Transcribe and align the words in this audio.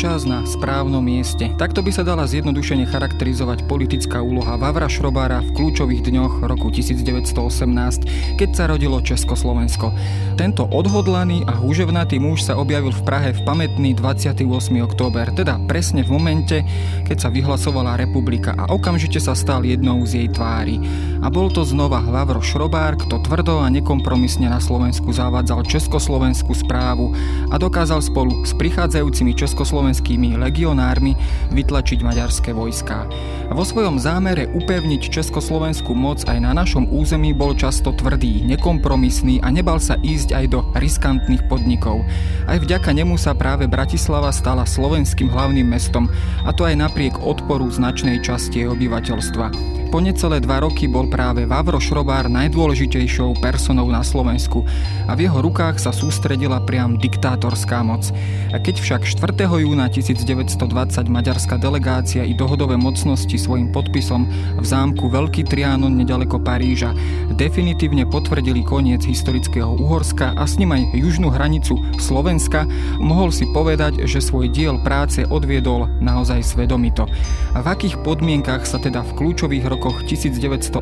čas 0.00 0.24
na 0.24 0.48
správnom 0.48 1.04
mieste. 1.04 1.52
Takto 1.60 1.84
by 1.84 1.92
sa 1.92 2.00
dala 2.00 2.24
zjednodušene 2.24 2.88
charakterizovať 2.88 3.68
politická 3.68 4.24
úloha 4.24 4.56
Vavra 4.56 4.88
Šrobára 4.88 5.44
v 5.44 5.52
kľúčových 5.52 6.08
dňoch 6.08 6.40
roku 6.48 6.72
1918, 6.72 8.40
keď 8.40 8.48
sa 8.56 8.64
rodilo 8.64 8.96
Československo. 9.04 9.92
Tento 10.40 10.64
odhodlaný 10.72 11.44
a 11.44 11.52
húževnatý 11.52 12.16
muž 12.16 12.48
sa 12.48 12.56
objavil 12.56 12.96
v 12.96 13.04
Prahe 13.04 13.36
v 13.36 13.44
pamätný 13.44 13.92
28. 13.92 14.40
október, 14.80 15.36
teda 15.36 15.60
presne 15.68 16.00
v 16.00 16.16
momente, 16.16 16.64
keď 17.04 17.16
sa 17.20 17.28
vyhlasovala 17.28 18.00
republika 18.00 18.56
a 18.56 18.72
okamžite 18.72 19.20
sa 19.20 19.36
stal 19.36 19.68
jednou 19.68 20.00
z 20.08 20.24
jej 20.24 20.28
tvári. 20.32 20.80
A 21.20 21.28
bol 21.28 21.52
to 21.52 21.68
znova 21.68 22.00
Vavro 22.00 22.40
Šrobár, 22.40 22.96
kto 22.96 23.20
tvrdo 23.20 23.60
a 23.60 23.68
nekompromisne 23.68 24.48
na 24.48 24.56
Slovensku 24.56 25.12
zavádzal 25.12 25.68
československú 25.68 26.56
správu 26.56 27.12
a 27.52 27.60
dokázal 27.60 28.00
spolu 28.00 28.48
s 28.48 28.56
prichádzajúcimi 28.56 29.36
československými 29.36 30.40
legionármi 30.40 31.12
vytlačiť 31.52 32.00
maďarské 32.00 32.56
vojská. 32.56 33.04
Vo 33.52 33.64
svojom 33.68 34.00
zámere 34.00 34.48
upevniť 34.48 35.12
československú 35.12 35.92
moc 35.92 36.24
aj 36.24 36.40
na 36.40 36.56
našom 36.56 36.88
území 36.88 37.36
bol 37.36 37.52
často 37.52 37.92
tvrdý, 37.92 38.40
nekompromisný 38.48 39.44
a 39.44 39.52
nebal 39.52 39.76
sa 39.76 40.00
ísť 40.00 40.32
aj 40.32 40.44
do 40.48 40.64
riskantných 40.72 41.44
podnikov. 41.52 42.00
Aj 42.48 42.56
vďaka 42.56 42.96
nemu 42.96 43.20
sa 43.20 43.36
práve 43.36 43.68
Bratislava 43.68 44.32
stala 44.32 44.64
slovenským 44.64 45.28
hlavným 45.28 45.68
mestom 45.68 46.08
a 46.48 46.50
to 46.56 46.64
aj 46.64 46.80
napriek 46.80 47.20
odporu 47.20 47.68
značnej 47.68 48.24
časti 48.24 48.64
obyvateľstva. 48.64 49.79
Po 49.90 49.98
necelé 49.98 50.38
dva 50.38 50.62
roky 50.62 50.86
bol 50.86 51.10
práve 51.10 51.50
Vavro 51.50 51.82
Šrobár 51.82 52.30
najdôležitejšou 52.30 53.42
personou 53.42 53.90
na 53.90 54.06
Slovensku 54.06 54.62
a 55.10 55.18
v 55.18 55.26
jeho 55.26 55.42
rukách 55.42 55.82
sa 55.82 55.90
sústredila 55.90 56.62
priam 56.62 56.94
diktátorská 56.94 57.82
moc. 57.82 58.06
A 58.54 58.62
keď 58.62 58.78
však 58.78 59.02
4. 59.02 59.50
júna 59.50 59.90
1920 59.90 60.62
maďarská 61.10 61.58
delegácia 61.58 62.22
i 62.22 62.38
dohodové 62.38 62.78
mocnosti 62.78 63.34
svojim 63.34 63.74
podpisom 63.74 64.30
v 64.30 64.62
zámku 64.62 65.10
Veľký 65.10 65.42
Trianon 65.42 65.98
nedaleko 65.98 66.38
Paríža 66.38 66.94
definitívne 67.34 68.06
potvrdili 68.06 68.62
koniec 68.62 69.02
historického 69.02 69.74
Uhorska 69.74 70.38
a 70.38 70.46
s 70.46 70.54
ním 70.54 70.70
aj 70.70 70.92
južnú 70.94 71.34
hranicu 71.34 71.82
Slovenska, 71.98 72.62
mohol 73.02 73.34
si 73.34 73.48
povedať, 73.50 74.06
že 74.06 74.22
svoj 74.22 74.54
diel 74.54 74.78
práce 74.86 75.26
odviedol 75.26 75.90
naozaj 75.98 76.46
svedomito. 76.46 77.10
A 77.56 77.64
v 77.64 77.66
akých 77.74 77.98
podmienkach 78.06 78.68
sa 78.68 78.78
teda 78.78 79.02
v 79.02 79.16
kľúčových 79.18 79.66
rokoch 79.66 79.79
rokoch 79.80 80.04
1918 80.04 80.76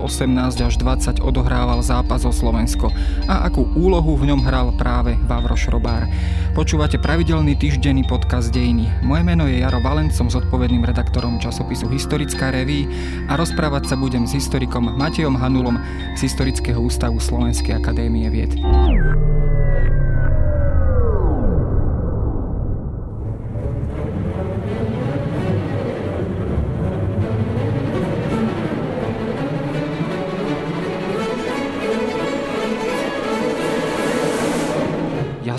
až 0.58 0.74
20 0.82 1.22
odohrával 1.22 1.78
zápas 1.86 2.26
o 2.26 2.34
Slovensko 2.34 2.90
a 3.30 3.46
akú 3.46 3.70
úlohu 3.78 4.18
v 4.18 4.34
ňom 4.34 4.42
hral 4.42 4.74
práve 4.74 5.14
Vavro 5.22 5.54
Šrobár. 5.54 6.10
Počúvate 6.50 6.98
pravidelný 6.98 7.54
týždenný 7.54 8.02
podcast 8.10 8.50
Dejiny. 8.50 8.90
Moje 9.06 9.22
meno 9.22 9.46
je 9.46 9.62
Jaro 9.62 9.78
Valent, 9.78 10.10
som 10.10 10.26
zodpovedným 10.26 10.82
redaktorom 10.82 11.38
časopisu 11.38 11.86
Historická 11.86 12.50
reví 12.50 12.90
a 13.30 13.38
rozprávať 13.38 13.86
sa 13.86 13.94
budem 13.94 14.26
s 14.26 14.34
historikom 14.34 14.90
Matejom 14.98 15.38
Hanulom 15.38 15.78
z 16.18 16.26
Historického 16.26 16.82
ústavu 16.82 17.22
Slovenskej 17.22 17.78
akadémie 17.78 18.26
vied. 18.26 18.50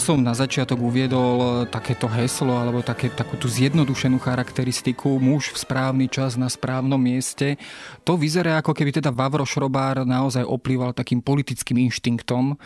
Som 0.09 0.25
na 0.25 0.33
začiatok 0.33 0.81
uviedol 0.81 1.69
takéto 1.69 2.09
heslo 2.09 2.57
alebo 2.57 2.81
také, 2.81 3.13
takú 3.13 3.37
tú 3.37 3.45
zjednodušenú 3.45 4.17
charakteristiku 4.17 5.21
muž 5.21 5.53
v 5.53 5.61
správny 5.61 6.09
čas 6.09 6.33
na 6.33 6.49
správnom 6.49 6.97
mieste. 6.97 7.61
To 8.09 8.17
vyzerá 8.17 8.57
ako 8.57 8.73
keby 8.73 8.89
teda 8.89 9.13
Vavro 9.13 9.45
Šrobár 9.45 10.01
naozaj 10.09 10.41
oplýval 10.41 10.97
takým 10.97 11.21
politickým 11.21 11.77
inštinktom, 11.85 12.57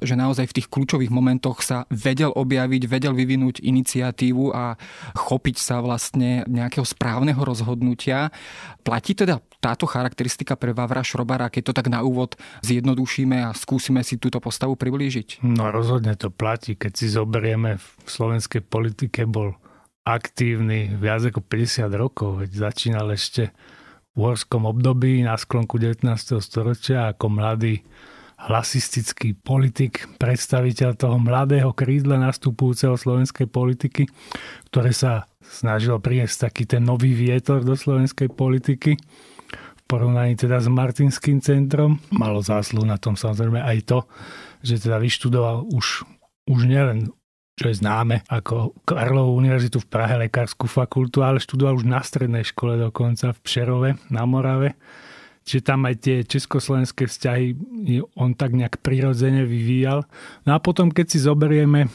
že 0.00 0.16
naozaj 0.16 0.48
v 0.48 0.56
tých 0.56 0.72
kľúčových 0.72 1.12
momentoch 1.12 1.60
sa 1.60 1.84
vedel 1.92 2.32
objaviť, 2.32 2.88
vedel 2.88 3.12
vyvinúť 3.12 3.60
iniciatívu 3.60 4.56
a 4.56 4.80
chopiť 5.12 5.56
sa 5.60 5.84
vlastne 5.84 6.48
nejakého 6.48 6.88
správneho 6.88 7.44
rozhodnutia. 7.44 8.32
Platí 8.80 9.12
teda 9.12 9.44
táto 9.66 9.90
charakteristika 9.90 10.54
pre 10.54 10.70
Vavra 10.70 11.02
Šrobara, 11.02 11.50
keď 11.50 11.62
to 11.66 11.72
tak 11.74 11.90
na 11.90 12.06
úvod 12.06 12.38
zjednodušíme 12.62 13.42
a 13.42 13.50
skúsime 13.50 14.06
si 14.06 14.14
túto 14.14 14.38
postavu 14.38 14.78
priblížiť? 14.78 15.42
No 15.42 15.74
rozhodne 15.74 16.14
to 16.14 16.30
platí. 16.30 16.78
Keď 16.78 16.92
si 16.94 17.10
zoberieme 17.10 17.82
v 17.82 17.86
slovenskej 18.06 18.62
politike, 18.62 19.26
bol 19.26 19.58
aktívny 20.06 20.94
viac 20.94 21.26
ako 21.26 21.42
50 21.42 21.90
rokov, 21.98 22.46
veď 22.46 22.70
začínal 22.70 23.10
ešte 23.10 23.50
v 24.14 24.22
uhorskom 24.22 24.70
období 24.70 25.26
na 25.26 25.34
sklonku 25.34 25.82
19. 25.82 26.06
storočia 26.38 27.10
ako 27.10 27.26
mladý 27.26 27.82
hlasistický 28.46 29.34
politik, 29.34 30.06
predstaviteľ 30.22 30.94
toho 30.94 31.18
mladého 31.18 31.74
krídla 31.74 32.22
nastupujúceho 32.22 32.94
slovenskej 32.94 33.50
politiky, 33.50 34.06
ktoré 34.70 34.94
sa 34.94 35.26
snažilo 35.42 35.98
priniesť 35.98 36.46
taký 36.46 36.70
ten 36.70 36.86
nový 36.86 37.18
vietor 37.18 37.66
do 37.66 37.74
slovenskej 37.74 38.30
politiky 38.30 38.94
porovnaní 39.86 40.34
teda 40.34 40.58
s 40.58 40.68
Martinským 40.68 41.38
centrom. 41.40 42.02
Malo 42.10 42.42
zásluh 42.42 42.84
na 42.84 42.98
tom 42.98 43.14
samozrejme 43.14 43.62
aj 43.62 43.78
to, 43.86 43.98
že 44.62 44.82
teda 44.82 44.98
vyštudoval 44.98 45.66
už, 45.70 46.02
už 46.50 46.60
nielen 46.66 47.10
čo 47.56 47.72
je 47.72 47.80
známe 47.80 48.20
ako 48.28 48.76
Karlovú 48.84 49.32
univerzitu 49.40 49.80
v 49.80 49.88
Prahe, 49.88 50.20
lekárskú 50.28 50.68
fakultu, 50.68 51.24
ale 51.24 51.40
študoval 51.40 51.80
už 51.80 51.88
na 51.88 52.04
strednej 52.04 52.44
škole 52.44 52.76
dokonca 52.76 53.32
v 53.32 53.38
Pšerove 53.40 53.90
na 54.12 54.28
Morave. 54.28 54.76
Čiže 55.48 55.64
tam 55.64 55.88
aj 55.88 55.94
tie 56.04 56.16
československé 56.20 57.08
vzťahy 57.08 57.56
on 58.20 58.36
tak 58.36 58.52
nejak 58.52 58.84
prirodzene 58.84 59.48
vyvíjal. 59.48 60.04
No 60.44 60.52
a 60.52 60.60
potom, 60.60 60.92
keď 60.92 61.06
si 61.08 61.18
zoberieme 61.24 61.88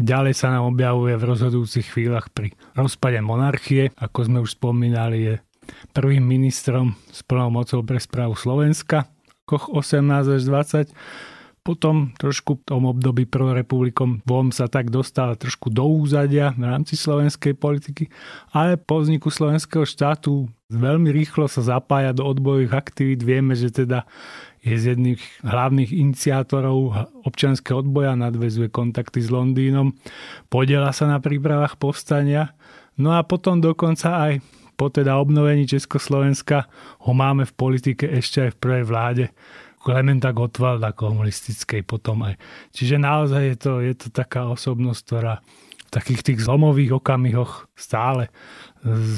Ďalej 0.00 0.32
sa 0.32 0.48
nám 0.48 0.72
objavuje 0.72 1.12
v 1.12 1.28
rozhodujúcich 1.28 1.92
chvíľach 1.92 2.32
pri 2.32 2.56
rozpade 2.72 3.20
monarchie, 3.20 3.92
ako 4.00 4.18
sme 4.24 4.38
už 4.40 4.56
spomínali, 4.56 5.28
je 5.28 5.34
prvým 5.92 6.24
ministrom 6.24 6.94
s 7.10 7.22
plnou 7.26 7.50
mocou 7.50 7.82
pre 7.82 7.98
správu 7.98 8.34
Slovenska, 8.38 9.10
Koch 9.44 9.66
18 9.66 10.38
až 10.38 10.42
20. 10.46 10.94
Potom 11.60 12.16
trošku 12.16 12.56
v 12.56 12.64
tom 12.64 12.88
období 12.88 13.28
prvorepublikom 13.28 14.24
VOM 14.24 14.48
sa 14.48 14.64
tak 14.64 14.88
dostal 14.88 15.36
trošku 15.36 15.68
do 15.68 15.84
úzadia 15.84 16.56
v 16.56 16.64
rámci 16.64 16.96
slovenskej 16.96 17.52
politiky, 17.52 18.08
ale 18.56 18.80
po 18.80 19.04
vzniku 19.04 19.28
slovenského 19.28 19.84
štátu 19.84 20.48
veľmi 20.72 21.12
rýchlo 21.12 21.52
sa 21.52 21.60
zapája 21.60 22.16
do 22.16 22.24
odbojových 22.24 22.72
aktivít. 22.72 23.20
Vieme, 23.20 23.52
že 23.52 23.68
teda 23.68 24.08
je 24.64 24.72
z 24.72 24.96
jedných 24.96 25.20
hlavných 25.44 25.92
iniciátorov 25.92 26.96
občianského 27.28 27.84
odboja, 27.84 28.16
nadvezuje 28.16 28.72
kontakty 28.72 29.20
s 29.20 29.28
Londýnom, 29.28 29.92
podiela 30.48 30.96
sa 30.96 31.12
na 31.12 31.20
prípravách 31.20 31.76
povstania, 31.76 32.56
no 32.96 33.12
a 33.12 33.20
potom 33.20 33.60
dokonca 33.60 34.16
aj 34.16 34.32
po 34.80 34.88
teda 34.88 35.20
obnovení 35.20 35.68
Československa 35.68 36.64
ho 37.04 37.12
máme 37.12 37.44
v 37.44 37.52
politike 37.52 38.08
ešte 38.08 38.48
aj 38.48 38.50
v 38.56 38.60
prvej 38.64 38.84
vláde 38.88 39.24
Klementa 39.76 40.32
Gottwalda 40.32 40.96
komunistickej 40.96 41.84
potom 41.84 42.24
aj. 42.24 42.40
Čiže 42.72 42.96
naozaj 42.96 43.42
je 43.44 43.56
to, 43.60 43.72
je 43.84 43.94
to 43.96 44.08
taká 44.08 44.48
osobnosť, 44.48 45.00
ktorá 45.04 45.44
v 45.84 45.90
takých 45.92 46.22
tých 46.32 46.40
zlomových 46.48 46.96
okamihoch 46.96 47.68
stále 47.76 48.32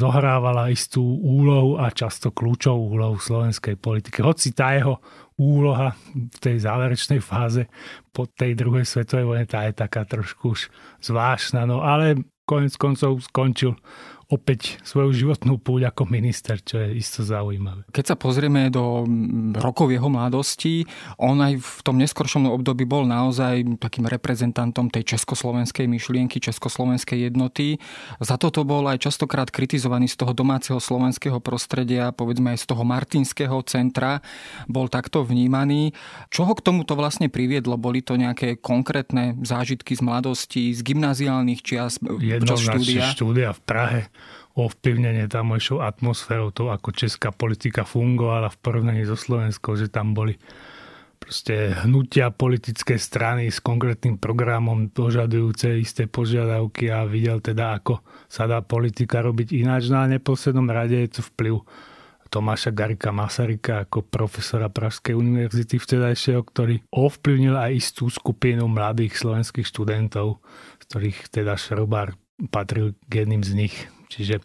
zohrávala 0.03 0.67
istú 0.67 1.03
úlohu 1.23 1.79
a 1.79 1.95
často 1.95 2.35
kľúčovú 2.35 2.99
úlohu 2.99 3.15
v 3.23 3.27
slovenskej 3.31 3.79
politike. 3.79 4.27
Hoci 4.27 4.51
tá 4.51 4.75
jeho 4.75 4.99
úloha 5.39 5.95
v 6.11 6.39
tej 6.43 6.59
záverečnej 6.59 7.23
fáze 7.23 7.71
po 8.11 8.27
tej 8.27 8.59
druhej 8.59 8.83
svetovej 8.83 9.27
vojne, 9.31 9.47
tá 9.47 9.63
je 9.71 9.79
taká 9.79 10.03
trošku 10.03 10.59
už 10.59 10.75
zvláštna, 10.99 11.71
no 11.71 11.87
ale 11.87 12.19
konec 12.47 12.75
koncov 12.75 13.23
skončil 13.23 13.79
opäť 14.33 14.81
svoju 14.81 15.13
životnú 15.13 15.61
púľ 15.61 15.93
ako 15.93 16.09
minister, 16.09 16.57
čo 16.57 16.81
je 16.81 16.97
isto 16.97 17.21
zaujímavé. 17.21 17.85
Keď 17.93 18.05
sa 18.09 18.17
pozrieme 18.17 18.73
do 18.73 19.05
rokov 19.61 19.93
jeho 19.93 20.09
mladosti, 20.09 20.89
on 21.21 21.37
aj 21.45 21.61
v 21.61 21.81
tom 21.85 22.01
neskoršom 22.01 22.49
období 22.49 22.89
bol 22.89 23.05
naozaj 23.05 23.77
takým 23.77 24.09
reprezentantom 24.09 24.89
tej 24.89 25.13
československej 25.13 25.85
myšlienky, 25.85 26.41
československej 26.41 27.29
jednoty. 27.29 27.77
Za 28.25 28.41
toto 28.41 28.65
bol 28.65 28.89
aj 28.89 29.05
častokrát 29.05 29.53
kritizovaný 29.53 30.09
z 30.09 30.25
toho 30.25 30.33
domáceho 30.33 30.81
slovenského 30.81 31.37
prostredia, 31.45 32.09
povedzme 32.17 32.57
aj 32.57 32.65
z 32.65 32.67
toho 32.73 32.89
martinského 32.89 33.61
centra, 33.69 34.25
bol 34.65 34.89
takto 34.89 35.29
vnímaný. 35.29 35.93
Čo 36.33 36.49
ho 36.49 36.57
k 36.57 36.65
tomuto 36.65 36.97
vlastne 36.97 37.29
priviedlo? 37.29 37.77
Boli 37.77 38.01
to 38.01 38.17
nejaké 38.17 38.57
konkrétne 38.57 39.37
zážitky 39.45 39.93
z 39.93 40.01
mladosti, 40.01 40.73
z 40.73 40.81
gymnaziálnych 40.81 41.61
čias, 41.61 42.01
štúdia? 42.01 43.13
štúdia 43.13 43.51
v 43.53 43.61
Prahe 43.69 44.01
ovplyvnenie 44.57 45.29
tamojšou 45.29 45.81
atmosférou, 45.81 46.53
to 46.53 46.69
ako 46.69 46.93
česká 46.93 47.33
politika 47.33 47.89
fungovala 47.89 48.53
v 48.53 48.61
porovnaní 48.61 49.03
so 49.09 49.17
Slovenskou, 49.17 49.77
že 49.79 49.89
tam 49.89 50.13
boli 50.13 50.37
proste 51.23 51.71
hnutia 51.87 52.35
politické 52.35 52.99
strany 52.99 53.47
s 53.47 53.63
konkrétnym 53.63 54.19
programom 54.19 54.91
požadujúce 54.91 55.79
isté 55.79 56.11
požiadavky 56.11 56.91
a 56.91 57.07
videl 57.07 57.39
teda, 57.39 57.79
ako 57.79 58.03
sa 58.27 58.51
dá 58.51 58.59
politika 58.59 59.23
robiť 59.23 59.55
ináč. 59.55 59.87
No 59.87 60.03
a 60.03 60.11
neposlednom 60.11 60.67
rade 60.67 60.99
je 60.99 61.11
to 61.17 61.23
vplyv 61.33 61.63
Tomáša 62.33 62.73
Garika 62.73 63.13
Masaryka 63.13 63.85
ako 63.85 64.09
profesora 64.09 64.73
Pražskej 64.73 65.13
univerzity 65.13 65.77
vtedajšieho, 65.77 66.41
ktorý 66.41 66.81
ovplyvnil 66.89 67.55
aj 67.61 67.71
istú 67.77 68.09
skupinu 68.09 68.65
mladých 68.73 69.21
slovenských 69.21 69.69
študentov, 69.69 70.41
z 70.81 70.85
ktorých 70.89 71.19
teda 71.29 71.61
Šrobár 71.61 72.17
patril 72.49 72.97
k 73.07 73.23
jedným 73.23 73.45
z 73.45 73.53
nich. 73.53 73.77
Čiže 74.13 74.45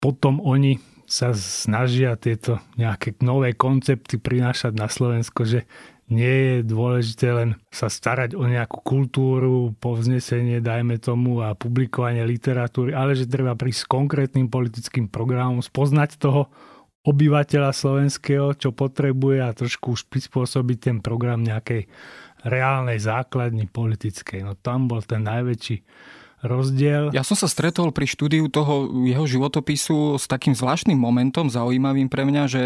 potom 0.00 0.40
oni 0.40 0.80
sa 1.04 1.36
snažia 1.36 2.16
tieto 2.16 2.60
nejaké 2.80 3.20
nové 3.20 3.52
koncepty 3.52 4.16
prinášať 4.16 4.72
na 4.72 4.88
Slovensko, 4.88 5.44
že 5.44 5.68
nie 6.12 6.28
je 6.28 6.56
dôležité 6.68 7.32
len 7.32 7.50
sa 7.72 7.88
starať 7.88 8.36
o 8.36 8.44
nejakú 8.44 8.84
kultúru, 8.84 9.72
povznesenie, 9.80 10.60
dajme 10.60 11.00
tomu, 11.00 11.40
a 11.40 11.56
publikovanie 11.56 12.28
literatúry, 12.28 12.92
ale 12.92 13.16
že 13.16 13.24
treba 13.24 13.56
prísť 13.56 13.88
s 13.88 13.90
konkrétnym 13.90 14.52
politickým 14.52 15.08
programom, 15.08 15.64
spoznať 15.64 16.20
toho 16.20 16.52
obyvateľa 17.04 17.72
slovenského, 17.72 18.56
čo 18.56 18.72
potrebuje 18.72 19.38
a 19.44 19.56
trošku 19.56 19.96
už 19.96 20.08
prispôsobiť 20.08 20.78
ten 20.80 20.96
program 21.04 21.40
nejakej 21.40 21.88
reálnej 22.44 23.00
základni 23.00 23.64
politickej. 23.68 24.44
No 24.44 24.56
tam 24.56 24.88
bol 24.88 25.00
ten 25.04 25.24
najväčší 25.24 25.84
rozdiel. 26.44 27.08
Ja 27.16 27.24
som 27.24 27.34
sa 27.34 27.48
stretol 27.48 27.90
pri 27.90 28.04
štúdiu 28.04 28.52
toho 28.52 28.92
jeho 29.08 29.24
životopisu 29.24 30.20
s 30.20 30.28
takým 30.28 30.52
zvláštnym 30.52 30.96
momentom, 30.96 31.48
zaujímavým 31.48 32.12
pre 32.12 32.28
mňa, 32.28 32.42
že 32.46 32.62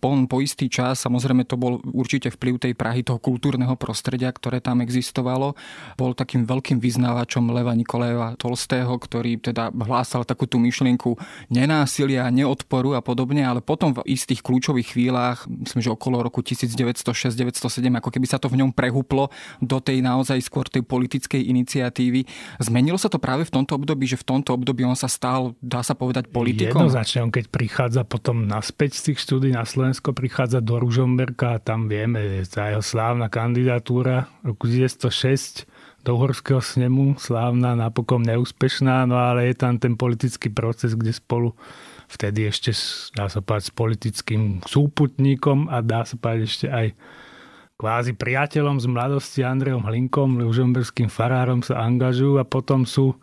on 0.00 0.30
po 0.30 0.38
istý 0.38 0.70
čas, 0.70 1.02
samozrejme 1.02 1.42
to 1.42 1.58
bol 1.58 1.82
určite 1.90 2.30
vplyv 2.30 2.62
tej 2.62 2.72
Prahy, 2.78 3.02
toho 3.02 3.18
kultúrneho 3.18 3.74
prostredia, 3.74 4.30
ktoré 4.30 4.62
tam 4.62 4.78
existovalo, 4.78 5.58
bol 5.98 6.14
takým 6.14 6.46
veľkým 6.46 6.78
vyznávačom 6.78 7.50
Leva 7.50 7.74
Nikolajeva 7.74 8.38
Tolstého, 8.38 8.94
ktorý 8.94 9.42
teda 9.42 9.74
hlásal 9.74 10.22
takú 10.22 10.46
tú 10.46 10.62
myšlienku 10.62 11.18
nenásilia, 11.50 12.30
neodporu 12.30 12.94
a 12.94 13.02
podobne, 13.02 13.42
ale 13.42 13.58
potom 13.58 13.90
v 13.90 14.06
istých 14.14 14.46
kľúčových 14.46 14.94
chvíľach, 14.94 15.50
myslím, 15.50 15.82
že 15.82 15.90
okolo 15.90 16.22
roku 16.22 16.38
1906-1907, 16.46 17.90
ako 17.98 18.08
keby 18.14 18.26
sa 18.30 18.38
to 18.38 18.46
v 18.46 18.62
ňom 18.62 18.70
prehuplo 18.70 19.34
do 19.58 19.82
tej 19.82 19.98
naozaj 20.06 20.38
skôr 20.46 20.70
tej 20.70 20.86
politickej 20.86 21.42
iniciatívy. 21.50 22.28
Zmenilo 22.62 22.94
sa 23.00 23.10
to 23.10 23.15
to 23.16 23.24
práve 23.24 23.48
v 23.48 23.52
tomto 23.56 23.80
období, 23.80 24.04
že 24.04 24.20
v 24.20 24.36
tomto 24.36 24.52
období 24.52 24.84
on 24.84 24.92
sa 24.92 25.08
stal, 25.08 25.56
dá 25.64 25.80
sa 25.80 25.96
povedať, 25.96 26.28
politikom? 26.28 26.84
Jednoznačne, 26.84 27.24
on 27.24 27.32
keď 27.32 27.48
prichádza 27.48 28.04
potom 28.04 28.44
naspäť 28.44 29.00
z 29.00 29.02
tých 29.10 29.24
štúdí 29.24 29.56
na 29.56 29.64
Slovensko, 29.64 30.12
prichádza 30.12 30.60
do 30.60 30.76
Ružomberka 30.76 31.56
a 31.56 31.62
tam 31.62 31.88
vieme, 31.88 32.44
tá 32.44 32.68
jeho 32.68 32.84
slávna 32.84 33.32
kandidatúra 33.32 34.28
roku 34.44 34.68
1906 34.68 35.64
do 36.04 36.14
Uhorského 36.14 36.60
snemu, 36.62 37.18
slávna, 37.18 37.74
napokon 37.74 38.22
neúspešná, 38.22 39.08
no 39.08 39.18
ale 39.18 39.50
je 39.50 39.54
tam 39.58 39.80
ten 39.80 39.98
politický 39.98 40.52
proces, 40.52 40.94
kde 40.94 41.10
spolu 41.10 41.56
vtedy 42.06 42.46
ešte, 42.46 42.70
dá 43.18 43.26
sa 43.26 43.42
povedať, 43.42 43.72
s 43.72 43.74
politickým 43.74 44.42
súputníkom 44.62 45.66
a 45.66 45.82
dá 45.82 46.06
sa 46.06 46.14
povedať 46.14 46.46
ešte 46.46 46.66
aj 46.70 46.86
kvázi 47.76 48.16
priateľom 48.16 48.80
z 48.80 48.86
mladosti 48.88 49.40
Andrejom 49.44 49.84
Hlinkom, 49.84 50.40
lužomberským 50.40 51.12
farárom 51.12 51.60
sa 51.60 51.84
angažujú 51.84 52.40
a 52.40 52.44
potom 52.48 52.88
sú 52.88 53.16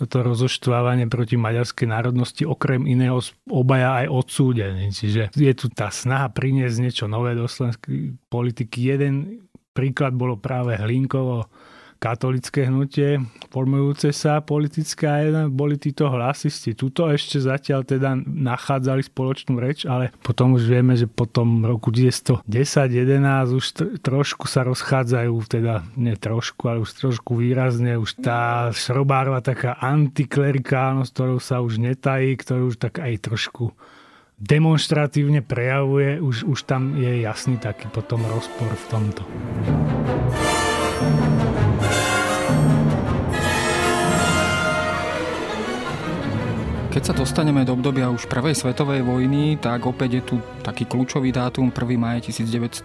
toto 0.00 0.24
rozoštvávanie 0.24 1.12
proti 1.12 1.36
maďarskej 1.36 1.84
národnosti 1.84 2.48
okrem 2.48 2.88
iného 2.88 3.20
obaja 3.52 4.00
aj 4.00 4.06
odsúdení. 4.08 4.88
Čiže 4.96 5.36
je 5.36 5.52
tu 5.52 5.68
tá 5.68 5.92
snaha 5.92 6.32
priniesť 6.32 6.76
niečo 6.80 7.04
nové 7.04 7.36
do 7.36 7.44
slovenskej 7.44 8.16
politiky. 8.32 8.96
Jeden 8.96 9.44
príklad 9.76 10.16
bolo 10.16 10.40
práve 10.40 10.80
Hlinkovo 10.80 11.52
katolické 12.00 12.64
hnutie 12.64 13.20
formujúce 13.52 14.08
sa 14.16 14.40
politické 14.40 15.04
a 15.04 15.46
boli 15.52 15.76
títo 15.76 16.08
hlasisti. 16.08 16.72
Tuto 16.72 17.12
ešte 17.12 17.36
zatiaľ 17.36 17.84
teda 17.84 18.16
nachádzali 18.24 19.04
spoločnú 19.04 19.60
reč, 19.60 19.84
ale 19.84 20.08
potom 20.24 20.56
už 20.56 20.64
vieme, 20.64 20.96
že 20.96 21.04
potom 21.04 21.60
roku 21.60 21.92
1910-11 21.92 23.52
už 23.52 23.64
trošku 24.00 24.48
sa 24.48 24.64
rozchádzajú, 24.64 25.32
teda 25.44 25.84
nie 26.00 26.16
trošku, 26.16 26.72
ale 26.72 26.80
už 26.80 26.96
trošku 26.96 27.36
výrazne, 27.36 28.00
už 28.00 28.24
tá 28.24 28.72
šrobárova 28.72 29.44
taká 29.44 29.76
antiklerikálnosť, 29.76 31.10
ktorou 31.12 31.36
sa 31.36 31.60
už 31.60 31.76
netají, 31.76 32.32
ktorú 32.40 32.72
už 32.72 32.80
tak 32.80 33.04
aj 33.04 33.28
trošku 33.28 33.76
demonstratívne 34.40 35.44
prejavuje, 35.44 36.16
už, 36.16 36.48
už 36.48 36.64
tam 36.64 36.96
je 36.96 37.20
jasný 37.20 37.60
taký 37.60 37.92
potom 37.92 38.24
rozpor 38.24 38.72
v 38.72 38.84
tomto. 38.88 39.22
Keď 47.00 47.16
sa 47.16 47.24
dostaneme 47.24 47.64
do 47.64 47.72
obdobia 47.72 48.12
už 48.12 48.28
prvej 48.28 48.52
svetovej 48.52 49.00
vojny, 49.00 49.56
tak 49.56 49.88
opäť 49.88 50.20
je 50.20 50.22
tu 50.28 50.36
taký 50.60 50.84
kľúčový 50.84 51.32
dátum 51.32 51.72
1. 51.72 51.96
maj 51.96 52.20
1918, 52.28 52.84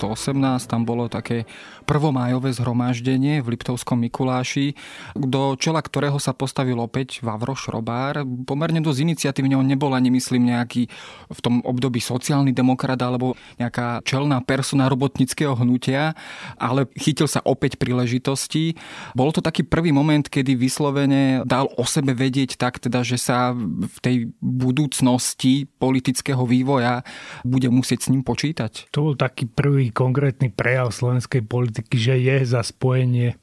tam 0.71 0.87
bolo 0.87 1.11
také 1.11 1.43
prvomájové 1.83 2.55
zhromaždenie 2.55 3.43
v 3.43 3.51
Liptovskom 3.51 3.99
Mikuláši, 3.99 4.71
do 5.19 5.59
čela 5.59 5.83
ktorého 5.83 6.15
sa 6.15 6.31
postavil 6.31 6.79
opäť 6.79 7.19
Vavro 7.27 7.59
Šrobár. 7.59 8.23
Pomerne 8.47 8.79
dosť 8.79 9.03
iniciatívne, 9.03 9.59
on 9.59 9.67
nebol 9.67 9.91
ani 9.91 10.07
myslím 10.15 10.47
nejaký 10.47 10.87
v 11.27 11.39
tom 11.43 11.59
období 11.67 11.99
sociálny 11.99 12.55
demokrat 12.55 13.03
alebo 13.03 13.35
nejaká 13.59 13.99
čelná 14.07 14.39
persona 14.47 14.87
robotnického 14.87 15.59
hnutia, 15.59 16.15
ale 16.55 16.87
chytil 16.95 17.27
sa 17.27 17.43
opäť 17.43 17.75
príležitosti. 17.75 18.79
Bol 19.11 19.35
to 19.35 19.43
taký 19.43 19.67
prvý 19.67 19.91
moment, 19.91 20.23
kedy 20.23 20.55
vyslovene 20.55 21.43
dal 21.43 21.67
o 21.75 21.83
sebe 21.83 22.15
vedieť 22.15 22.55
tak 22.55 22.79
teda, 22.79 23.03
že 23.03 23.19
sa 23.19 23.51
v 23.51 23.97
tej 24.05 24.29
budúcnosti 24.37 25.65
politického 25.65 26.45
vývoja 26.45 27.01
bude 27.41 27.73
musieť 27.73 28.05
s 28.05 28.11
ním 28.13 28.21
počítať? 28.21 28.93
To 28.93 29.09
bol 29.09 29.15
taký 29.17 29.49
prvý 29.49 29.89
konkrétny 29.89 30.53
prejav 30.53 30.93
slovenskej 30.93 31.41
politiky, 31.41 31.97
že 31.97 32.21
je 32.21 32.37
za 32.45 32.61
spojenie 32.61 33.33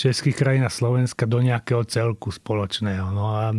českých 0.00 0.40
krajín 0.40 0.64
a 0.64 0.72
Slovenska 0.72 1.28
do 1.28 1.44
nejakého 1.44 1.84
celku 1.84 2.32
spoločného. 2.32 3.12
No 3.12 3.36
a 3.36 3.52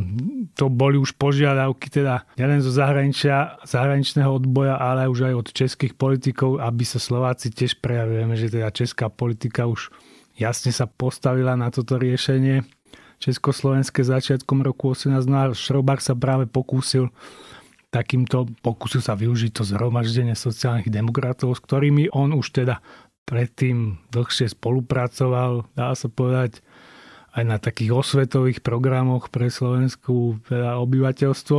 to 0.58 0.74
boli 0.74 0.98
už 0.98 1.14
požiadavky 1.14 1.94
teda 1.94 2.26
nielen 2.34 2.66
zo 2.66 2.74
zahraničia, 2.74 3.62
zahraničného 3.62 4.42
odboja, 4.42 4.82
ale 4.82 5.06
už 5.06 5.30
aj 5.30 5.34
od 5.38 5.48
českých 5.54 5.94
politikov, 5.94 6.58
aby 6.58 6.82
sa 6.82 6.98
Slováci 6.98 7.54
tiež 7.54 7.78
prejavili, 7.78 8.26
že 8.34 8.50
teda 8.50 8.74
česká 8.74 9.14
politika 9.14 9.70
už 9.70 9.94
jasne 10.34 10.74
sa 10.74 10.90
postavila 10.90 11.54
na 11.54 11.70
toto 11.70 12.02
riešenie 12.02 12.66
Československé 13.22 14.02
začiatkom 14.02 14.66
roku 14.66 14.98
18. 14.98 15.30
No 15.30 15.38
a 15.38 15.46
Šrobák 15.54 16.02
sa 16.02 16.18
práve 16.18 16.50
pokúsil 16.50 17.14
takýmto, 17.94 18.50
pokúsil 18.66 19.06
sa 19.06 19.14
využiť 19.14 19.52
to 19.54 19.64
zhromaždenie 19.64 20.34
sociálnych 20.34 20.90
demokratov, 20.90 21.54
s 21.54 21.62
ktorými 21.62 22.10
on 22.12 22.34
už 22.34 22.66
teda 22.66 22.82
predtým 23.30 24.02
dlhšie 24.10 24.52
spolupracoval, 24.52 25.70
dá 25.78 25.94
sa 25.94 26.10
povedať, 26.10 26.66
aj 27.32 27.44
na 27.48 27.58
takých 27.62 27.96
osvetových 27.96 28.60
programoch 28.60 29.32
pre 29.32 29.48
slovenskú 29.48 30.44
teda 30.52 30.76
obyvateľstvo. 30.84 31.58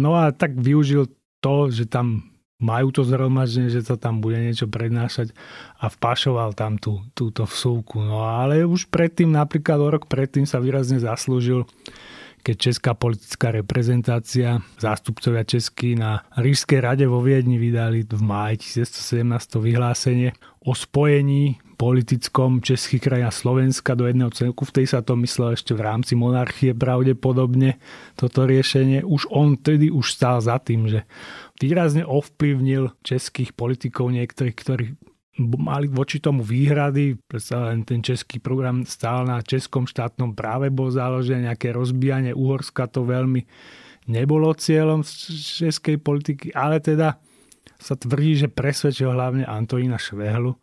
No 0.00 0.16
a 0.16 0.32
tak 0.32 0.56
využil 0.56 1.12
to, 1.44 1.68
že 1.68 1.90
tam 1.92 2.33
majú 2.62 2.94
to 2.94 3.02
zhromaždenie, 3.02 3.70
že 3.70 3.82
sa 3.82 3.98
tam 3.98 4.22
bude 4.22 4.38
niečo 4.38 4.70
prednášať 4.70 5.34
a 5.78 5.90
vpašoval 5.90 6.54
tam 6.54 6.78
tú, 6.78 7.02
túto 7.12 7.44
vsúku. 7.44 7.98
No 7.98 8.24
ale 8.24 8.62
už 8.62 8.88
predtým, 8.88 9.34
napríklad 9.34 9.78
o 9.82 9.88
rok 9.90 10.06
predtým 10.06 10.46
sa 10.46 10.62
výrazne 10.62 11.02
zaslúžil 11.02 11.66
keď 12.44 12.56
česká 12.60 12.92
politická 12.92 13.48
reprezentácia, 13.56 14.60
zástupcovia 14.76 15.48
Česky 15.48 15.96
na 15.96 16.28
Rížskej 16.36 16.76
rade 16.84 17.08
vo 17.08 17.24
Viedni 17.24 17.56
vydali 17.56 18.04
v 18.04 18.20
máji 18.20 18.84
1917 18.84 19.24
vyhlásenie 19.64 20.36
o 20.60 20.76
spojení 20.76 21.56
politickom 21.80 22.60
českých 22.60 23.08
krajín 23.08 23.26
a 23.26 23.34
Slovenska 23.34 23.96
do 23.96 24.04
jedného 24.04 24.28
celku. 24.30 24.68
V 24.68 24.76
tej 24.76 24.86
sa 24.92 25.00
to 25.00 25.16
myslel 25.24 25.56
ešte 25.56 25.72
v 25.72 25.84
rámci 25.88 26.14
monarchie 26.14 26.76
pravdepodobne 26.76 27.80
toto 28.14 28.44
riešenie. 28.44 29.02
Už 29.02 29.24
on 29.32 29.56
tedy 29.56 29.88
už 29.88 30.12
stál 30.12 30.38
za 30.44 30.60
tým, 30.60 30.86
že 30.86 31.08
výrazne 31.58 32.02
ovplyvnil 32.02 32.94
českých 33.06 33.54
politikov 33.54 34.10
niektorých, 34.10 34.56
ktorí 34.56 34.86
mali 35.42 35.90
voči 35.90 36.22
tomu 36.22 36.46
výhrady, 36.46 37.18
predsa 37.26 37.66
len 37.70 37.82
ten 37.82 37.98
český 37.98 38.38
program 38.38 38.86
stál 38.86 39.26
na 39.26 39.42
českom 39.42 39.82
štátnom 39.82 40.30
práve, 40.34 40.70
bol 40.70 40.94
založené 40.94 41.50
nejaké 41.50 41.74
rozbijanie 41.74 42.30
Uhorska, 42.30 42.86
to 42.86 43.02
veľmi 43.02 43.42
nebolo 44.06 44.54
cieľom 44.54 45.02
českej 45.02 45.98
politiky, 45.98 46.54
ale 46.54 46.78
teda 46.78 47.18
sa 47.82 47.98
tvrdí, 47.98 48.46
že 48.46 48.48
presvedčil 48.52 49.10
hlavne 49.10 49.42
Antonína 49.42 49.98
Švehlu, 49.98 50.54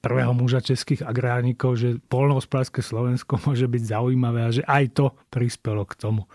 prvého 0.00 0.32
muža 0.32 0.64
českých 0.64 1.04
agrárnikov, 1.04 1.76
že 1.76 2.00
polnohospodárske 2.08 2.80
Slovensko 2.80 3.36
môže 3.46 3.66
byť 3.66 3.82
zaujímavé 3.84 4.40
a 4.46 4.54
že 4.54 4.62
aj 4.64 4.84
to 4.96 5.06
prispelo 5.28 5.82
k 5.84 5.98
tomu 5.98 6.30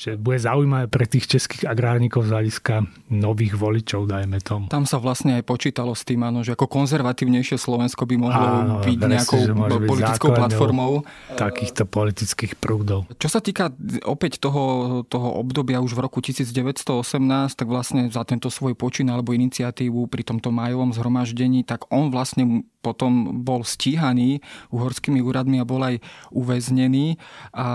že 0.00 0.16
bude 0.16 0.40
zaujímavé 0.40 0.88
pre 0.88 1.04
tých 1.04 1.28
českých 1.28 1.68
agrárnikov 1.68 2.24
z 2.24 2.32
hľadiska 2.32 2.88
nových 3.12 3.52
voličov, 3.60 4.08
dajme 4.08 4.40
tomu. 4.40 4.72
Tam 4.72 4.88
sa 4.88 4.96
vlastne 4.96 5.36
aj 5.36 5.44
počítalo 5.44 5.92
s 5.92 6.08
tým, 6.08 6.24
áno, 6.24 6.40
že 6.40 6.56
ako 6.56 6.72
konzervatívnejšie 6.72 7.60
Slovensko 7.60 8.08
by 8.08 8.16
mohlo 8.16 8.46
áno, 8.48 8.74
byť 8.80 8.96
nejakou 8.96 9.40
byť 9.44 9.84
politickou 9.84 10.32
platformou. 10.32 11.04
Takýchto 11.36 11.84
politických 11.84 12.56
prúdov. 12.56 13.04
Čo 13.20 13.28
sa 13.28 13.44
týka 13.44 13.76
opäť 14.08 14.40
toho, 14.40 15.04
toho 15.04 15.36
obdobia 15.36 15.84
už 15.84 15.92
v 15.92 16.08
roku 16.08 16.24
1918, 16.24 17.52
tak 17.52 17.68
vlastne 17.68 18.08
za 18.08 18.24
tento 18.24 18.48
svoj 18.48 18.72
počin 18.72 19.12
alebo 19.12 19.36
iniciatívu 19.36 20.08
pri 20.08 20.24
tomto 20.24 20.48
majovom 20.48 20.96
zhromaždení, 20.96 21.68
tak 21.68 21.84
on 21.92 22.08
vlastne 22.08 22.64
potom 22.80 23.44
bol 23.44 23.62
stíhaný 23.62 24.40
uhorskými 24.72 25.20
úradmi 25.20 25.60
a 25.60 25.68
bol 25.68 25.84
aj 25.84 26.00
uväznený. 26.32 27.20
A 27.52 27.66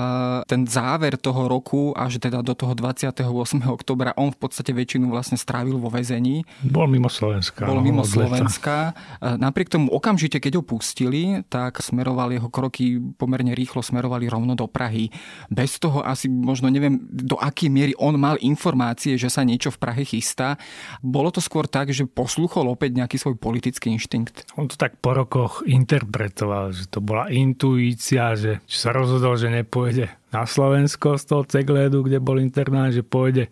ten 0.50 0.66
záver 0.66 1.16
toho 1.22 1.46
roku, 1.46 1.94
až 1.94 2.18
teda 2.18 2.42
do 2.42 2.58
toho 2.58 2.74
28. 2.74 3.22
oktobra, 3.70 4.18
on 4.18 4.34
v 4.34 4.40
podstate 4.42 4.74
väčšinu 4.74 5.14
vlastne 5.14 5.38
strávil 5.38 5.78
vo 5.78 5.94
väzení. 5.94 6.42
Bol 6.66 6.90
mimo 6.90 7.08
Slovenska. 7.08 7.70
Bol 7.70 7.80
mimo 7.86 8.02
Slovenska. 8.02 8.98
Napriek 9.22 9.70
tomu 9.70 9.94
okamžite, 9.94 10.42
keď 10.42 10.60
ho 10.60 10.64
pustili, 10.66 11.46
tak 11.48 11.80
smeroval 11.80 12.34
jeho 12.34 12.50
kroky 12.50 12.98
pomerne 13.16 13.54
rýchlo 13.54 13.86
smerovali 13.86 14.26
rovno 14.26 14.58
do 14.58 14.66
Prahy. 14.66 15.14
Bez 15.54 15.78
toho 15.78 16.02
asi 16.02 16.26
možno 16.28 16.68
neviem, 16.74 16.98
do 17.06 17.38
akej 17.38 17.70
miery 17.70 17.94
on 18.02 18.18
mal 18.18 18.42
informácie, 18.42 19.16
že 19.16 19.30
sa 19.30 19.46
niečo 19.46 19.70
v 19.70 19.78
Prahe 19.78 20.02
chystá. 20.02 20.58
Bolo 21.06 21.30
to 21.30 21.40
skôr 21.40 21.70
tak, 21.70 21.94
že 21.94 22.10
posluchol 22.10 22.68
opäť 22.74 22.98
nejaký 22.98 23.22
svoj 23.22 23.38
politický 23.38 23.94
inštinkt. 23.94 24.50
On 24.58 24.66
to 24.66 24.74
tak 24.80 24.95
po 25.00 25.12
rokoch 25.16 25.64
interpretoval, 25.66 26.72
že 26.72 26.88
to 26.88 27.00
bola 27.00 27.32
intuícia, 27.32 28.36
že, 28.36 28.64
sa 28.66 28.92
rozhodol, 28.96 29.36
že 29.40 29.52
nepôjde 29.52 30.12
na 30.32 30.44
Slovensko 30.48 31.16
z 31.20 31.24
toho 31.26 31.44
Cegledu, 31.48 32.04
kde 32.04 32.24
bol 32.24 32.42
internát, 32.42 32.92
že 32.92 33.06
pôjde 33.06 33.52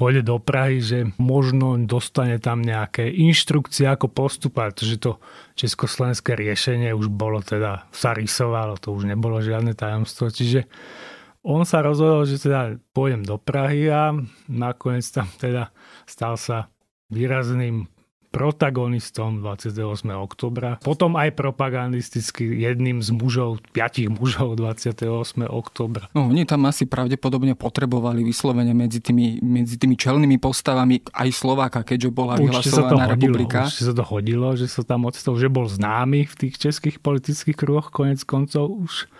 pôjde 0.00 0.24
do 0.24 0.40
Prahy, 0.40 0.80
že 0.80 1.12
možno 1.20 1.76
dostane 1.84 2.40
tam 2.40 2.64
nejaké 2.64 3.04
inštrukcie, 3.12 3.84
ako 3.84 4.08
postupovať, 4.08 4.72
že 4.80 4.96
to 4.96 5.20
československé 5.60 6.32
riešenie 6.32 6.96
už 6.96 7.12
bolo 7.12 7.44
teda, 7.44 7.84
sa 7.92 8.16
rysovalo, 8.16 8.80
to 8.80 8.96
už 8.96 9.04
nebolo 9.04 9.44
žiadne 9.44 9.76
tajomstvo, 9.76 10.32
čiže 10.32 10.64
on 11.44 11.68
sa 11.68 11.84
rozhodol, 11.84 12.24
že 12.24 12.40
teda 12.40 12.80
pôjdem 12.96 13.28
do 13.28 13.36
Prahy 13.36 13.92
a 13.92 14.16
nakoniec 14.48 15.04
tam 15.12 15.28
teda 15.36 15.68
stal 16.08 16.40
sa 16.40 16.72
výrazným 17.12 17.84
protagonistom 18.30 19.42
28. 19.42 20.06
oktobra, 20.14 20.78
potom 20.78 21.18
aj 21.18 21.34
propagandisticky 21.34 22.62
jedným 22.62 23.02
z 23.02 23.10
mužov, 23.10 23.58
piatich 23.74 24.06
mužov 24.06 24.54
28. 24.54 25.50
oktobra. 25.50 26.06
No, 26.14 26.30
oni 26.30 26.46
tam 26.46 26.70
asi 26.70 26.86
pravdepodobne 26.86 27.58
potrebovali 27.58 28.22
vyslovene 28.22 28.70
medzi 28.70 29.02
tými, 29.02 29.42
medzi 29.42 29.76
tými 29.76 29.98
čelnými 29.98 30.38
postavami 30.38 31.02
aj 31.10 31.28
Slováka, 31.34 31.82
keďže 31.82 32.08
bola 32.14 32.38
vyhlasovaná 32.38 33.10
republika. 33.10 33.66
Určite 33.66 33.90
sa 33.90 33.94
to 33.98 34.04
hodilo, 34.06 34.54
že 34.54 34.70
sa 34.70 34.86
tam 34.86 35.10
odstol, 35.10 35.34
že 35.34 35.50
bol 35.50 35.66
známy 35.66 36.30
v 36.30 36.34
tých 36.46 36.54
českých 36.62 37.02
politických 37.02 37.58
kruhoch, 37.58 37.90
konec 37.90 38.22
koncov 38.22 38.70
už 38.70 39.10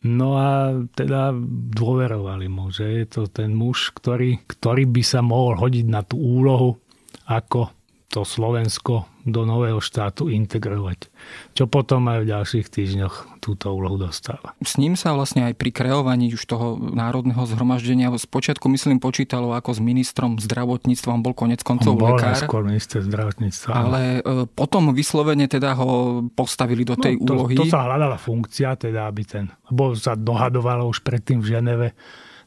No 0.00 0.40
a 0.40 0.80
teda 0.96 1.36
dôverovali 1.76 2.48
mu, 2.48 2.72
že 2.72 3.04
je 3.04 3.06
to 3.06 3.22
ten 3.28 3.52
muž, 3.52 3.92
ktorý, 3.92 4.40
ktorý 4.48 4.88
by 4.88 5.02
sa 5.04 5.20
mohol 5.20 5.60
hodiť 5.60 5.86
na 5.92 6.00
tú 6.00 6.16
úlohu 6.16 6.80
ako 7.28 7.68
to 8.10 8.26
Slovensko 8.26 9.06
do 9.22 9.46
nového 9.46 9.78
štátu 9.78 10.26
integrovať. 10.32 11.12
Čo 11.54 11.70
potom 11.70 12.10
aj 12.10 12.26
v 12.26 12.30
ďalších 12.34 12.66
týždňoch 12.66 13.38
túto 13.38 13.70
úlohu 13.70 14.00
dostáva. 14.00 14.56
S 14.64 14.80
ním 14.80 14.98
sa 14.98 15.14
vlastne 15.14 15.46
aj 15.46 15.54
pri 15.54 15.70
kreovaní 15.70 16.34
už 16.34 16.42
toho 16.42 16.74
národného 16.76 17.38
zhromaždenia 17.46 18.10
spočiatku 18.10 18.66
myslím 18.74 18.98
počítalo 18.98 19.54
ako 19.54 19.78
s 19.78 19.80
ministrom 19.80 20.42
zdravotníctva, 20.42 21.14
on 21.14 21.22
bol 21.22 21.32
konec 21.36 21.62
koncov 21.62 21.94
on 21.94 22.02
bol 22.02 22.18
lekár. 22.18 22.36
skôr 22.36 22.66
minister 22.66 23.00
zdravotníctva. 23.04 23.70
Ale 23.70 24.00
e, 24.18 24.44
potom 24.50 24.90
vyslovene 24.90 25.46
teda 25.46 25.78
ho 25.78 26.20
postavili 26.34 26.82
do 26.82 26.98
tej 26.98 27.22
no, 27.22 27.24
to, 27.24 27.32
úlohy. 27.36 27.54
To 27.56 27.70
sa 27.70 27.86
hľadala 27.86 28.18
funkcia, 28.18 28.74
teda 28.74 29.06
aby 29.06 29.22
ten, 29.22 29.46
lebo 29.70 29.94
sa 29.94 30.18
dohadovalo 30.18 30.90
už 30.90 31.00
predtým 31.06 31.38
v 31.38 31.46
Ženeve, 31.56 31.88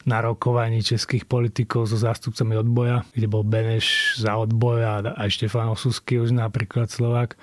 na 0.04 0.20
rokovaní 0.20 0.84
českých 0.84 1.24
politikov 1.24 1.88
so 1.88 1.96
zástupcami 1.96 2.60
odboja, 2.60 3.08
kde 3.16 3.26
bol 3.28 3.40
Beneš 3.40 4.20
za 4.20 4.36
odboj 4.36 4.78
a 4.84 4.92
aj 5.16 5.28
Štefán 5.32 5.72
Osusky 5.72 6.20
už 6.20 6.36
napríklad 6.36 6.92
Slovák. 6.92 7.36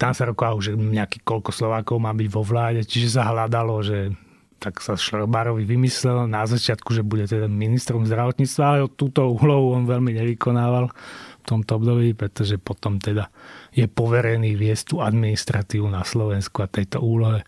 Tam 0.00 0.16
sa 0.16 0.24
rokovalo, 0.24 0.64
že 0.64 0.72
nejaký 0.72 1.20
koľko 1.20 1.52
Slovákov 1.52 2.00
má 2.00 2.16
byť 2.16 2.28
vo 2.32 2.40
vláde, 2.40 2.80
čiže 2.88 3.20
sa 3.20 3.28
hľadalo, 3.28 3.84
že 3.84 4.16
tak 4.56 4.80
sa 4.80 4.96
Šrobárovi 4.96 5.68
vymyslel 5.68 6.24
na 6.24 6.48
začiatku, 6.48 6.96
že 6.96 7.04
bude 7.04 7.28
teda 7.28 7.44
ministrom 7.44 8.08
zdravotníctva, 8.08 8.64
ale 8.64 8.88
túto 8.96 9.28
úlohu 9.28 9.76
on 9.76 9.84
veľmi 9.84 10.16
nevykonával 10.16 10.88
v 10.88 11.44
tomto 11.44 11.76
období, 11.76 12.16
pretože 12.16 12.56
potom 12.56 12.96
teda 12.96 13.28
je 13.76 13.84
poverený 13.84 14.56
viesť 14.56 14.96
tú 14.96 15.04
administratívu 15.04 15.86
na 15.92 16.02
Slovensku 16.02 16.64
a 16.64 16.72
tejto 16.72 17.04
úlohe 17.04 17.44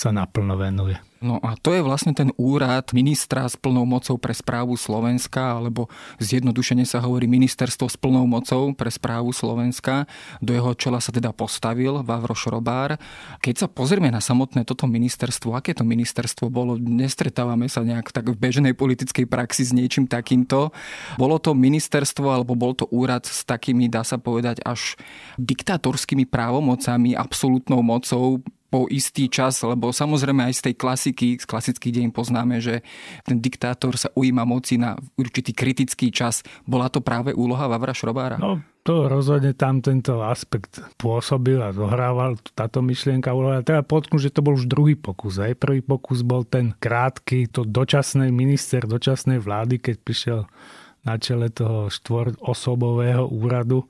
sa 0.00 0.08
naplno 0.16 0.56
venuje. 0.56 0.96
No 1.20 1.36
a 1.44 1.52
to 1.52 1.76
je 1.76 1.84
vlastne 1.84 2.16
ten 2.16 2.32
úrad 2.40 2.96
ministra 2.96 3.44
s 3.44 3.52
plnou 3.52 3.84
mocou 3.84 4.16
pre 4.16 4.32
správu 4.32 4.72
Slovenska, 4.80 5.60
alebo 5.60 5.92
zjednodušene 6.16 6.88
sa 6.88 7.04
hovorí 7.04 7.28
ministerstvo 7.28 7.92
s 7.92 8.00
plnou 8.00 8.24
mocou 8.24 8.72
pre 8.72 8.88
správu 8.88 9.28
Slovenska. 9.36 10.08
Do 10.40 10.56
jeho 10.56 10.72
čela 10.72 10.96
sa 10.96 11.12
teda 11.12 11.36
postavil 11.36 12.00
Vavro 12.00 12.32
Šrobár. 12.32 12.96
Keď 13.44 13.54
sa 13.60 13.68
pozrieme 13.68 14.08
na 14.08 14.24
samotné 14.24 14.64
toto 14.64 14.88
ministerstvo, 14.88 15.52
aké 15.52 15.76
to 15.76 15.84
ministerstvo 15.84 16.48
bolo, 16.48 16.80
nestretávame 16.80 17.68
sa 17.68 17.84
nejak 17.84 18.16
tak 18.16 18.32
v 18.32 18.40
bežnej 18.40 18.72
politickej 18.72 19.28
praxi 19.28 19.68
s 19.68 19.76
niečím 19.76 20.08
takýmto. 20.08 20.72
Bolo 21.20 21.36
to 21.36 21.52
ministerstvo 21.52 22.32
alebo 22.32 22.56
bol 22.56 22.72
to 22.72 22.88
úrad 22.88 23.28
s 23.28 23.44
takými, 23.44 23.92
dá 23.92 24.08
sa 24.08 24.16
povedať, 24.16 24.64
až 24.64 24.96
diktátorskými 25.36 26.24
právomocami, 26.24 27.12
absolútnou 27.12 27.84
mocou, 27.84 28.40
po 28.70 28.86
istý 28.86 29.26
čas, 29.26 29.58
lebo 29.66 29.90
samozrejme 29.90 30.46
aj 30.46 30.54
z 30.54 30.62
tej 30.70 30.74
klasiky, 30.78 31.28
z 31.42 31.44
klasických 31.44 31.94
deň 32.00 32.06
poznáme, 32.14 32.62
že 32.62 32.86
ten 33.26 33.42
diktátor 33.42 33.98
sa 33.98 34.14
ujíma 34.14 34.46
moci 34.46 34.78
na 34.78 34.94
určitý 35.18 35.50
kritický 35.50 36.14
čas. 36.14 36.46
Bola 36.62 36.86
to 36.86 37.02
práve 37.02 37.34
úloha 37.34 37.66
Vavra 37.66 37.90
Šrobára? 37.90 38.38
No, 38.38 38.62
to 38.86 39.10
rozhodne 39.10 39.52
tam 39.58 39.82
tento 39.82 40.22
aspekt 40.22 40.78
pôsobil 40.96 41.58
a 41.58 41.74
zohrával 41.74 42.38
táto 42.54 42.80
myšlienka 42.80 43.34
úloha. 43.34 43.66
Treba 43.66 43.82
potknúť, 43.82 44.30
že 44.30 44.34
to 44.38 44.46
bol 44.46 44.54
už 44.54 44.70
druhý 44.70 44.94
pokus. 44.94 45.42
Aj 45.42 45.52
prvý 45.52 45.82
pokus 45.82 46.22
bol 46.22 46.46
ten 46.46 46.72
krátky, 46.78 47.50
to 47.50 47.66
dočasný 47.66 48.30
minister 48.30 48.86
dočasnej 48.86 49.42
vlády, 49.42 49.82
keď 49.82 49.96
prišiel 50.00 50.40
na 51.04 51.16
čele 51.16 51.50
toho 51.50 51.90
štvorosobového 51.90 53.28
úradu 53.28 53.88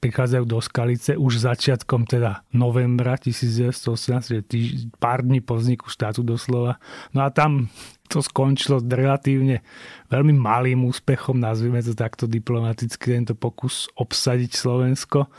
prichádzajú 0.00 0.44
do 0.48 0.58
Skalice 0.58 1.12
už 1.20 1.44
začiatkom 1.44 2.08
teda 2.08 2.42
novembra 2.56 3.20
1918, 3.20 4.40
týž, 4.48 4.88
pár 4.96 5.20
dní 5.20 5.44
po 5.44 5.60
vzniku 5.60 5.92
štátu 5.92 6.24
doslova. 6.24 6.80
No 7.12 7.22
a 7.22 7.28
tam 7.28 7.68
to 8.08 8.24
skončilo 8.24 8.82
relatívne 8.82 9.62
veľmi 10.10 10.34
malým 10.34 10.88
úspechom, 10.88 11.38
nazvime 11.38 11.84
to 11.84 11.94
takto 11.94 12.26
diplomaticky, 12.26 13.14
tento 13.14 13.38
pokus 13.38 13.86
obsadiť 13.94 14.50
Slovensko. 14.50 15.30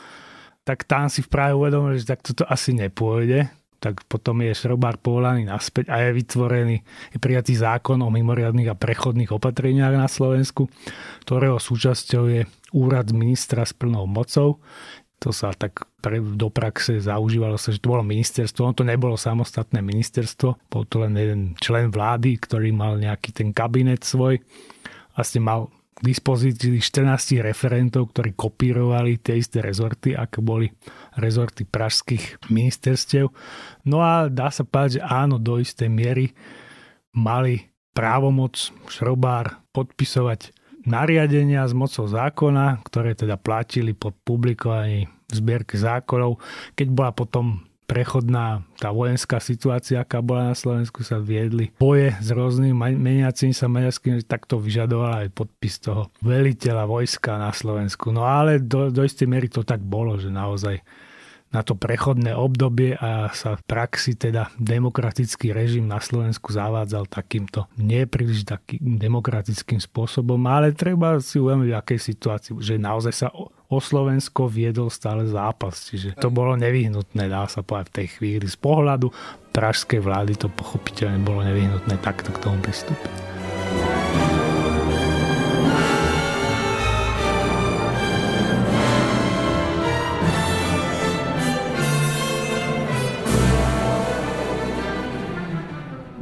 Tak 0.63 0.85
tam 0.85 1.09
si 1.09 1.25
práve 1.25 1.57
uvedomili, 1.57 1.97
že 1.97 2.13
takto 2.13 2.37
to 2.37 2.45
asi 2.45 2.71
nepôjde 2.77 3.60
tak 3.81 4.05
potom 4.05 4.45
je 4.45 4.53
Šrobár 4.53 5.01
povolaný 5.01 5.49
naspäť 5.49 5.89
a 5.89 6.05
je 6.05 6.13
vytvorený, 6.13 6.77
je 7.11 7.17
prijatý 7.17 7.57
zákon 7.57 7.97
o 7.97 8.13
mimoriadných 8.13 8.69
a 8.69 8.77
prechodných 8.77 9.33
opatreniach 9.33 9.97
na 9.97 10.05
Slovensku, 10.05 10.69
ktorého 11.25 11.57
súčasťou 11.57 12.23
je 12.29 12.41
úrad 12.77 13.09
ministra 13.09 13.65
s 13.65 13.73
plnou 13.73 14.05
mocou. 14.05 14.61
To 15.21 15.29
sa 15.33 15.53
tak 15.57 15.89
pre, 15.97 16.21
do 16.21 16.53
praxe 16.53 17.01
zaužívalo 17.01 17.57
sa, 17.57 17.73
že 17.73 17.81
to 17.81 17.93
bolo 17.93 18.05
ministerstvo. 18.05 18.69
Ono 18.69 18.77
to 18.77 18.85
nebolo 18.85 19.17
samostatné 19.17 19.81
ministerstvo, 19.81 20.69
bol 20.69 20.85
to 20.85 21.01
len 21.01 21.17
jeden 21.17 21.41
člen 21.57 21.89
vlády, 21.89 22.37
ktorý 22.37 22.69
mal 22.69 23.01
nejaký 23.01 23.33
ten 23.33 23.49
kabinet 23.49 24.05
svoj. 24.05 24.37
Vlastne 25.17 25.41
mal 25.41 25.73
dispozícii 26.01 26.81
14 26.81 27.45
referentov, 27.45 28.11
ktorí 28.11 28.33
kopírovali 28.33 29.21
tie 29.21 29.37
isté 29.37 29.61
rezorty, 29.61 30.17
ako 30.17 30.41
boli 30.41 30.67
rezorty 31.21 31.63
pražských 31.63 32.49
ministerstiev. 32.49 33.29
No 33.85 34.01
a 34.01 34.27
dá 34.27 34.49
sa 34.49 34.65
povedať, 34.65 34.99
že 34.99 35.01
áno, 35.05 35.37
do 35.37 35.61
istej 35.61 35.87
miery 35.87 36.33
mali 37.13 37.69
právomoc 37.93 38.73
Šrobár 38.89 39.61
podpisovať 39.71 40.57
nariadenia 40.89 41.69
s 41.69 41.73
mocou 41.77 42.09
zákona, 42.09 42.81
ktoré 42.81 43.13
teda 43.13 43.37
platili 43.37 43.93
po 43.93 44.09
publikovaní 44.09 45.05
v 45.29 45.33
zbierke 45.33 45.77
zákonov. 45.77 46.41
Keď 46.73 46.87
bola 46.89 47.13
potom 47.13 47.70
prechodná 47.91 48.63
tá 48.79 48.95
vojenská 48.95 49.43
situácia, 49.43 49.99
aká 49.99 50.23
bola 50.23 50.55
na 50.55 50.55
Slovensku, 50.55 51.03
sa 51.03 51.19
viedli 51.19 51.75
boje 51.75 52.15
s 52.23 52.31
rôznymi 52.31 52.95
meniacimi 52.95 53.51
sa 53.51 53.67
maďarskými, 53.67 54.23
tak 54.23 54.47
to 54.47 54.63
vyžadovala 54.63 55.27
aj 55.27 55.35
podpis 55.35 55.83
toho 55.83 56.07
veliteľa 56.23 56.87
vojska 56.87 57.35
na 57.35 57.51
Slovensku. 57.51 58.15
No 58.15 58.23
ale 58.23 58.63
do, 58.63 58.87
do 58.87 59.03
istej 59.03 59.27
miery 59.27 59.51
to 59.51 59.67
tak 59.67 59.83
bolo, 59.83 60.15
že 60.15 60.31
naozaj 60.31 60.79
na 61.51 61.67
to 61.67 61.75
prechodné 61.75 62.31
obdobie 62.31 62.95
a 62.95 63.27
sa 63.35 63.59
v 63.59 63.63
praxi 63.67 64.15
teda 64.15 64.55
demokratický 64.55 65.51
režim 65.51 65.83
na 65.83 65.99
Slovensku 65.99 66.55
zavádzal 66.55 67.11
takýmto 67.11 67.67
nepríliš 67.75 68.47
takým 68.47 68.95
demokratickým 68.95 69.83
spôsobom, 69.83 70.39
ale 70.47 70.71
treba 70.71 71.19
si 71.19 71.43
uvedomiť, 71.43 71.69
v 71.75 71.75
akej 71.75 71.99
situácii, 71.99 72.51
že 72.63 72.79
naozaj 72.79 73.13
sa 73.13 73.27
o 73.71 73.79
Slovensko 73.79 74.51
viedol 74.51 74.91
stále 74.91 75.23
zápas. 75.31 75.87
Čiže 75.87 76.19
to 76.19 76.27
bolo 76.27 76.59
nevyhnutné, 76.59 77.31
dá 77.31 77.47
sa 77.47 77.63
povedať 77.63 77.87
v 77.87 77.95
tej 78.03 78.07
chvíli. 78.19 78.45
Z 78.51 78.59
pohľadu 78.59 79.07
pražskej 79.55 80.03
vlády 80.03 80.35
to 80.35 80.51
pochopiteľne 80.51 81.23
bolo 81.23 81.39
nevyhnutné 81.47 81.95
takto 82.03 82.35
k 82.35 82.41
tomu 82.43 82.59
pristúpiť. 82.59 83.30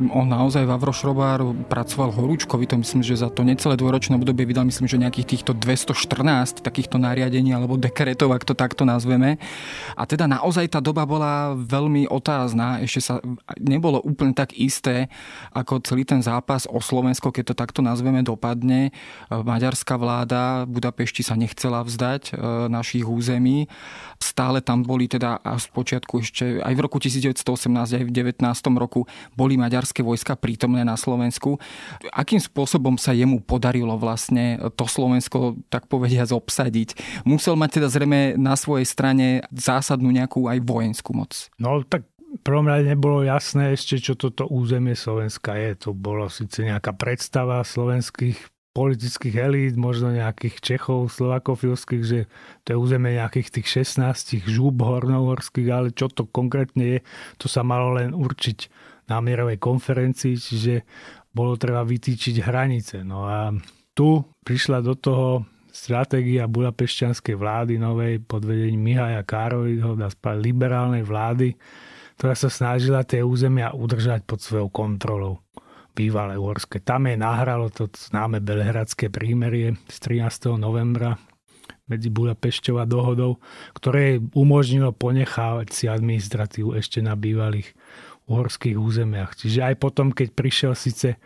On 0.08 0.32
naozaj 0.32 0.64
Vavro 0.64 0.96
Šrobár 0.96 1.44
pracoval 1.68 2.16
horúčkovito, 2.16 2.80
myslím, 2.80 3.04
že 3.04 3.20
za 3.20 3.28
to 3.28 3.44
necelé 3.44 3.76
dvoročné 3.76 4.16
obdobie 4.16 4.48
vydal, 4.48 4.64
myslím, 4.64 4.88
že 4.88 4.96
nejakých 4.96 5.28
týchto 5.36 5.52
214 5.52 6.64
takýchto 6.64 6.96
nariadení 6.96 7.52
alebo 7.52 7.76
dekretov, 7.76 8.32
ak 8.32 8.48
to 8.48 8.56
takto 8.56 8.88
nazveme. 8.88 9.36
A 10.00 10.04
teda 10.08 10.32
naozaj 10.32 10.72
tá 10.72 10.80
doba 10.80 11.04
bola 11.04 11.52
veľmi 11.60 12.08
otázna, 12.08 12.80
ešte 12.80 13.02
sa 13.04 13.14
nebolo 13.60 14.00
úplne 14.00 14.32
tak 14.32 14.56
isté, 14.56 15.12
ako 15.52 15.84
celý 15.84 16.08
ten 16.08 16.24
zápas 16.24 16.64
o 16.72 16.80
Slovensko, 16.80 17.36
keď 17.36 17.52
to 17.52 17.56
takto 17.60 17.82
nazveme, 17.84 18.24
dopadne. 18.24 18.96
Maďarská 19.28 20.00
vláda 20.00 20.64
Budapešti 20.64 21.22
sa 21.26 21.36
nechcela 21.36 21.84
vzdať 21.84 22.32
e, 22.32 22.72
našich 22.72 23.04
území. 23.04 23.68
Stále 24.20 24.60
tam 24.60 24.84
boli 24.84 25.08
teda 25.08 25.40
a 25.40 25.56
z 25.56 25.68
počiatku 25.72 26.20
ešte 26.20 26.60
aj 26.60 26.74
v 26.76 26.84
roku 26.84 27.00
1918, 27.00 27.44
aj 27.72 28.04
v 28.04 28.12
19. 28.12 28.44
roku 28.76 29.08
boli 29.34 29.56
maďarské 29.56 30.04
vojska 30.04 30.36
prítomné 30.36 30.84
na 30.84 31.00
Slovensku. 31.00 31.56
Akým 32.12 32.40
spôsobom 32.40 33.00
sa 33.00 33.16
jemu 33.16 33.40
podarilo 33.40 33.96
vlastne 33.96 34.60
to 34.76 34.86
Slovensko, 34.86 35.56
tak 35.72 35.88
povediať, 35.88 36.36
obsadiť? 36.36 37.00
Musel 37.24 37.56
mať 37.56 37.80
teda 37.80 37.88
zrejme 37.88 38.36
na 38.36 38.60
svojej 38.60 38.86
strane 38.86 39.48
zásadnú 39.56 40.12
nejakú 40.12 40.52
aj 40.52 40.60
vojenskú 40.68 41.16
moc. 41.16 41.48
No 41.56 41.82
tak 41.88 42.04
prvom 42.44 42.70
rade 42.70 42.86
nebolo 42.86 43.26
jasné 43.26 43.74
ešte, 43.74 43.98
čo 43.98 44.14
toto 44.14 44.46
územie 44.50 44.94
Slovenska 44.94 45.58
je. 45.58 45.90
To 45.90 45.90
bolo 45.94 46.30
síce 46.30 46.62
nejaká 46.62 46.94
predstava 46.94 47.62
slovenských 47.66 48.38
politických 48.80 49.36
elít, 49.36 49.76
možno 49.76 50.16
nejakých 50.16 50.64
Čechov, 50.64 51.12
Slovakofilských, 51.12 52.04
že 52.08 52.20
to 52.64 52.68
je 52.72 52.78
územie 52.80 53.20
nejakých 53.20 53.60
tých 53.60 53.84
16 54.00 54.48
žúb 54.48 54.80
hornohorských, 54.80 55.68
ale 55.68 55.92
čo 55.92 56.08
to 56.08 56.24
konkrétne 56.32 56.96
je, 56.96 57.00
to 57.36 57.52
sa 57.52 57.60
malo 57.68 58.00
len 58.00 58.16
určiť 58.16 58.72
na 59.12 59.20
mierovej 59.20 59.60
konferencii, 59.60 60.40
čiže 60.40 60.88
bolo 61.36 61.60
treba 61.60 61.84
vytýčiť 61.84 62.40
hranice. 62.40 63.04
No 63.04 63.28
a 63.28 63.52
tu 63.92 64.24
prišla 64.48 64.80
do 64.80 64.96
toho 64.96 65.44
stratégia 65.76 66.48
budapešťanskej 66.48 67.36
vlády 67.36 67.76
novej 67.76 68.24
pod 68.24 68.48
vedením 68.48 68.96
Mihaja 68.96 69.28
Károliho, 69.28 70.00
dá 70.00 70.08
liberálnej 70.40 71.04
vlády, 71.04 71.52
ktorá 72.16 72.32
sa 72.32 72.48
snažila 72.48 73.04
tie 73.04 73.20
územia 73.28 73.76
udržať 73.76 74.24
pod 74.24 74.40
svojou 74.40 74.72
kontrolou 74.72 75.44
bývalé 76.00 76.40
Uhorské. 76.40 76.80
Tam 76.80 77.12
je 77.12 77.20
nahralo 77.20 77.68
to 77.68 77.92
známe 77.92 78.40
Belehradské 78.40 79.12
prímerie 79.12 79.76
z 79.92 79.98
13. 80.24 80.56
novembra 80.56 81.20
medzi 81.92 82.08
Budapešťou 82.08 82.80
a 82.80 82.88
dohodou, 82.88 83.44
ktoré 83.76 84.24
umožnilo 84.32 84.96
ponechávať 84.96 85.68
si 85.76 85.92
administratívu 85.92 86.80
ešte 86.80 87.04
na 87.04 87.20
bývalých 87.20 87.76
uhorských 88.32 88.80
územiach. 88.80 89.36
Čiže 89.36 89.60
aj 89.60 89.76
potom, 89.76 90.16
keď 90.16 90.32
prišiel 90.32 90.72
síce 90.72 91.20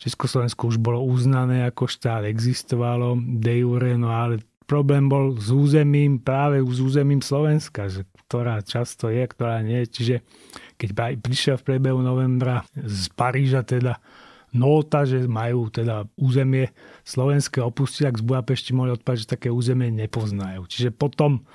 Československo 0.00 0.72
už 0.72 0.78
bolo 0.80 1.04
uznané 1.04 1.68
ako 1.68 1.84
štát, 1.84 2.24
existovalo 2.24 3.20
de 3.20 3.68
jure, 3.68 4.00
no 4.00 4.16
ale 4.16 4.40
problém 4.64 5.12
bol 5.12 5.36
s 5.36 5.52
územím, 5.52 6.24
práve 6.24 6.64
s 6.64 6.80
územím 6.80 7.20
Slovenska, 7.20 7.92
že 7.92 8.08
ktorá 8.26 8.58
často 8.66 9.06
je, 9.06 9.22
ktorá 9.22 9.62
nie. 9.62 9.86
Čiže 9.86 10.26
keď 10.74 11.18
prišiel 11.22 11.56
v 11.62 11.66
priebehu 11.72 12.02
novembra 12.02 12.66
z 12.74 13.06
Paríža 13.14 13.62
teda 13.62 14.02
nota, 14.50 15.06
že 15.06 15.30
majú 15.30 15.70
teda 15.70 16.10
územie 16.18 16.74
slovenské 17.06 17.62
opustiť, 17.62 18.10
ak 18.10 18.18
z 18.18 18.26
Budapešti 18.26 18.70
mohli 18.74 18.98
odpať, 18.98 19.16
že 19.22 19.32
také 19.38 19.48
územie 19.52 19.94
nepoznajú. 19.94 20.66
Čiže 20.66 20.90
potom 20.90 21.46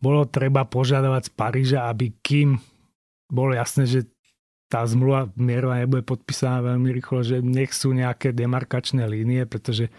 bolo 0.00 0.28
treba 0.28 0.68
požadovať 0.68 1.28
z 1.28 1.32
Paríža, 1.32 1.78
aby 1.88 2.12
kým 2.20 2.60
bolo 3.32 3.56
jasné, 3.56 3.88
že 3.88 4.00
tá 4.70 4.86
zmluva 4.86 5.26
mierová 5.34 5.82
nebude 5.82 6.06
podpísaná 6.06 6.62
veľmi 6.62 6.94
rýchlo, 6.94 7.26
že 7.26 7.42
nech 7.42 7.74
sú 7.74 7.90
nejaké 7.90 8.30
demarkačné 8.30 9.02
línie, 9.08 9.42
pretože 9.48 9.90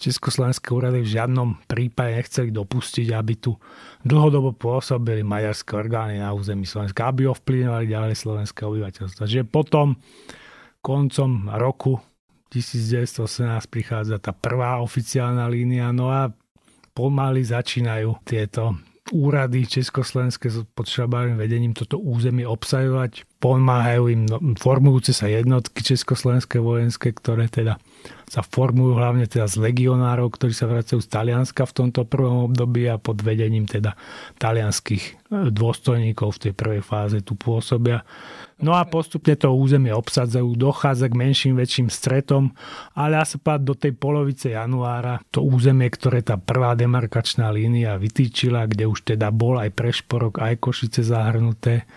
Československé 0.00 0.72
úrady 0.72 1.04
v 1.04 1.12
žiadnom 1.20 1.60
prípade 1.68 2.16
nechceli 2.16 2.48
dopustiť, 2.48 3.12
aby 3.12 3.34
tu 3.36 3.52
dlhodobo 4.00 4.56
pôsobili 4.56 5.20
maďarské 5.20 5.76
orgány 5.76 6.16
na 6.16 6.32
území 6.32 6.64
Slovenska, 6.64 7.12
aby 7.12 7.28
ovplyvňovali 7.28 7.84
ďalej 7.84 8.14
slovenské 8.16 8.64
obyvateľstvo. 8.64 9.22
Čiže 9.28 9.44
potom 9.44 10.00
koncom 10.80 11.52
roku 11.54 12.00
1918 12.48 13.70
prichádza 13.70 14.16
tá 14.18 14.32
prvá 14.32 14.80
oficiálna 14.82 15.46
línia, 15.46 15.92
no 15.92 16.10
a 16.10 16.32
pomaly 16.96 17.46
začínajú 17.46 18.26
tieto 18.26 18.74
úrady 19.10 19.66
československé 19.66 20.50
pod 20.74 20.86
šabárnym 20.86 21.38
vedením 21.38 21.74
toto 21.74 21.98
územie 21.98 22.46
obsajovať. 22.46 23.26
Pomáhajú 23.42 24.02
im 24.10 24.22
no, 24.26 24.38
formujúce 24.56 25.10
sa 25.10 25.26
jednotky 25.26 25.82
československé 25.82 26.62
vojenské, 26.62 27.10
ktoré 27.10 27.50
teda 27.50 27.76
sa 28.30 28.46
formujú 28.46 28.94
hlavne 28.94 29.26
teda 29.26 29.50
z 29.50 29.58
legionárov, 29.58 30.30
ktorí 30.30 30.54
sa 30.54 30.70
vracajú 30.70 31.02
z 31.02 31.08
Talianska 31.10 31.66
v 31.66 31.76
tomto 31.82 32.06
prvom 32.06 32.46
období 32.46 32.86
a 32.86 33.02
pod 33.02 33.18
vedením 33.26 33.66
teda 33.66 33.98
talianských 34.38 35.04
e, 35.04 35.12
dôstojníkov 35.50 36.38
v 36.38 36.42
tej 36.48 36.52
prvej 36.54 36.82
fáze 36.86 37.18
tu 37.26 37.34
pôsobia. 37.34 38.06
No 38.60 38.76
a 38.76 38.84
postupne 38.84 39.32
to 39.40 39.56
územie 39.56 39.92
obsadzajú, 39.96 40.52
dochádza 40.52 41.08
k 41.08 41.16
menším, 41.16 41.56
väčším 41.56 41.88
stretom, 41.88 42.52
ale 42.92 43.16
asi 43.16 43.40
pád 43.40 43.64
do 43.64 43.74
tej 43.74 43.96
polovice 43.96 44.52
januára 44.52 45.24
to 45.32 45.40
územie, 45.40 45.88
ktoré 45.88 46.20
tá 46.20 46.36
prvá 46.36 46.76
demarkačná 46.76 47.48
línia 47.48 47.96
vytýčila, 47.96 48.68
kde 48.68 48.84
už 48.84 49.16
teda 49.16 49.32
bol 49.32 49.56
aj 49.56 49.72
Prešporok, 49.72 50.44
aj 50.44 50.60
Košice 50.60 51.00
zahrnuté, 51.00 51.88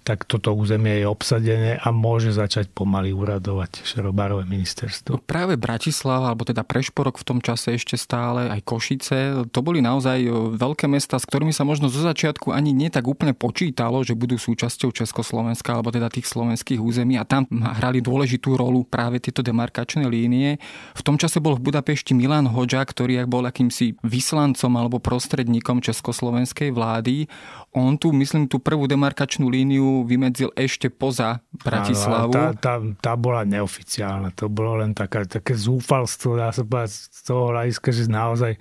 tak 0.00 0.24
toto 0.24 0.56
územie 0.56 1.04
je 1.04 1.06
obsadené 1.06 1.76
a 1.76 1.92
môže 1.92 2.32
začať 2.32 2.72
pomaly 2.72 3.12
uradovať 3.12 3.84
Šerobárové 3.84 4.48
ministerstvo. 4.48 5.20
No 5.20 5.20
práve 5.20 5.60
Bratislava, 5.60 6.32
alebo 6.32 6.48
teda 6.48 6.64
Prešporok 6.64 7.20
v 7.20 7.26
tom 7.28 7.38
čase 7.44 7.76
ešte 7.76 8.00
stále, 8.00 8.48
aj 8.48 8.64
Košice, 8.64 9.18
to 9.52 9.60
boli 9.60 9.84
naozaj 9.84 10.18
e, 10.24 10.30
veľké 10.56 10.88
mesta, 10.88 11.20
s 11.20 11.28
ktorými 11.28 11.52
sa 11.52 11.68
možno 11.68 11.92
zo 11.92 12.00
začiatku 12.00 12.48
ani 12.48 12.72
nie 12.72 12.88
tak 12.88 13.04
úplne 13.04 13.36
počítalo, 13.36 14.00
že 14.00 14.16
budú 14.16 14.40
súčasťou 14.40 14.88
Československa, 14.88 15.76
alebo 15.76 15.92
teda 15.92 16.08
tých 16.08 16.24
slovenských 16.32 16.80
území 16.80 17.20
a 17.20 17.28
tam 17.28 17.44
hrali 17.52 18.00
dôležitú 18.00 18.56
rolu 18.56 18.88
práve 18.88 19.20
tieto 19.20 19.44
demarkačné 19.44 20.08
línie. 20.08 20.56
V 20.96 21.02
tom 21.04 21.20
čase 21.20 21.44
bol 21.44 21.60
v 21.60 21.68
Budapešti 21.68 22.16
Milan 22.16 22.48
Hoďa, 22.48 22.80
ktorý 22.88 23.20
bol 23.28 23.44
akýmsi 23.44 24.00
vyslancom 24.00 24.72
alebo 24.80 24.96
prostredníkom 24.96 25.84
československej 25.84 26.72
vlády. 26.72 27.28
On 27.76 27.94
tu, 28.00 28.10
myslím, 28.16 28.48
tú 28.48 28.58
prvú 28.62 28.88
demarkačnú 28.88 29.46
líniu 29.50 29.89
vymedzil 30.06 30.50
ešte 30.54 30.88
poza 30.88 31.42
Bratislavu. 31.50 32.32
Tá, 32.32 32.54
tá, 32.56 32.74
tá 32.98 33.12
bola 33.18 33.42
neoficiálna. 33.44 34.32
To 34.38 34.46
bolo 34.46 34.80
len 34.82 34.94
taká, 34.94 35.26
také 35.26 35.58
zúfalstvo, 35.58 36.38
dá 36.38 36.54
sa 36.54 36.62
povedať, 36.62 36.90
z 37.10 37.20
toho 37.26 37.52
hľadiska, 37.52 37.88
že 37.90 38.04
naozaj 38.10 38.52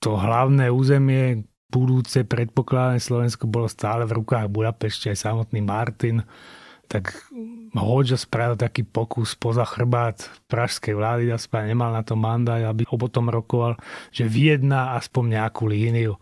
to 0.00 0.16
hlavné 0.16 0.68
územie 0.68 1.44
budúce 1.68 2.22
predpokladané 2.22 3.02
Slovensko 3.02 3.50
bolo 3.50 3.66
stále 3.66 4.06
v 4.06 4.22
rukách 4.22 4.46
Budapešti, 4.52 5.10
aj 5.10 5.18
samotný 5.26 5.60
Martin 5.64 6.22
tak 6.86 7.16
Hoďa 7.74 8.14
spravil 8.14 8.54
taký 8.54 8.86
pokus 8.86 9.34
poza 9.34 9.66
chrbát 9.66 10.30
pražskej 10.46 10.94
vlády, 10.94 11.32
ja 11.32 11.38
nemal 11.66 11.90
na 11.90 12.06
to 12.06 12.14
mandát, 12.14 12.62
aby 12.62 12.86
o 12.86 12.94
potom 12.94 13.26
rokoval, 13.26 13.74
že 14.14 14.30
vyjedná 14.30 14.94
aspoň 14.94 15.42
nejakú 15.42 15.66
líniu, 15.66 16.14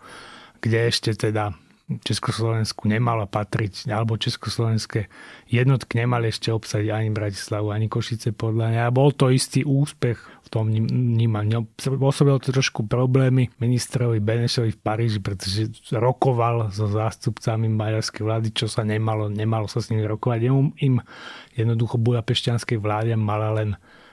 kde 0.64 0.88
ešte 0.88 1.12
teda 1.12 1.52
Československu 2.00 2.88
nemala 2.88 3.28
patriť, 3.28 3.92
alebo 3.92 4.16
československé 4.16 5.12
jednotky 5.52 6.00
nemali 6.00 6.33
ešte 6.33 6.48
obsadiť 6.48 6.88
ani 6.88 7.11
Bratislavu, 7.12 7.68
ani 7.68 7.92
Košice 7.92 8.33
podľa 8.33 8.72
mňa. 8.72 8.81
A 8.88 8.94
bol 8.94 9.12
to 9.12 9.28
istý 9.28 9.66
úspech 9.66 10.16
v 10.16 10.48
tom 10.48 10.72
vnímaní. 10.72 11.61
Pôsobilo 11.76 12.40
to 12.40 12.57
trošku 12.57 12.88
problémy 12.88 13.52
ministrovi 13.61 14.22
Benešovi 14.22 14.72
v 14.72 14.81
Paríži, 14.81 15.18
pretože 15.20 15.68
rokoval 15.92 16.72
so 16.72 16.88
zástupcami 16.88 17.68
maďarskej 17.68 18.22
vlády, 18.24 18.48
čo 18.57 18.70
sa 18.70 18.87
nemalo, 18.87 19.28
nemalo 19.28 19.68
sa 19.68 19.85
s 19.85 19.92
nimi 19.92 20.09
rokovať. 20.09 20.40
Im, 20.48 20.72
im 20.81 20.94
jednoducho 21.52 22.00
budapešťanskej 22.00 22.78
vláde 22.81 23.12
mala 23.18 23.52
len 23.52 23.70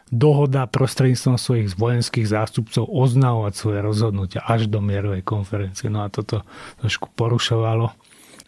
dohoda 0.10 0.66
prostredníctvom 0.66 1.38
svojich 1.38 1.78
vojenských 1.78 2.28
zástupcov 2.28 2.86
oznamovať 2.90 3.54
svoje 3.54 3.80
rozhodnutia 3.86 4.42
až 4.42 4.66
do 4.66 4.82
mierovej 4.82 5.22
konferencie. 5.22 5.90
No 5.90 6.02
a 6.02 6.10
toto 6.10 6.44
trošku 6.82 7.14
porušovalo 7.14 7.94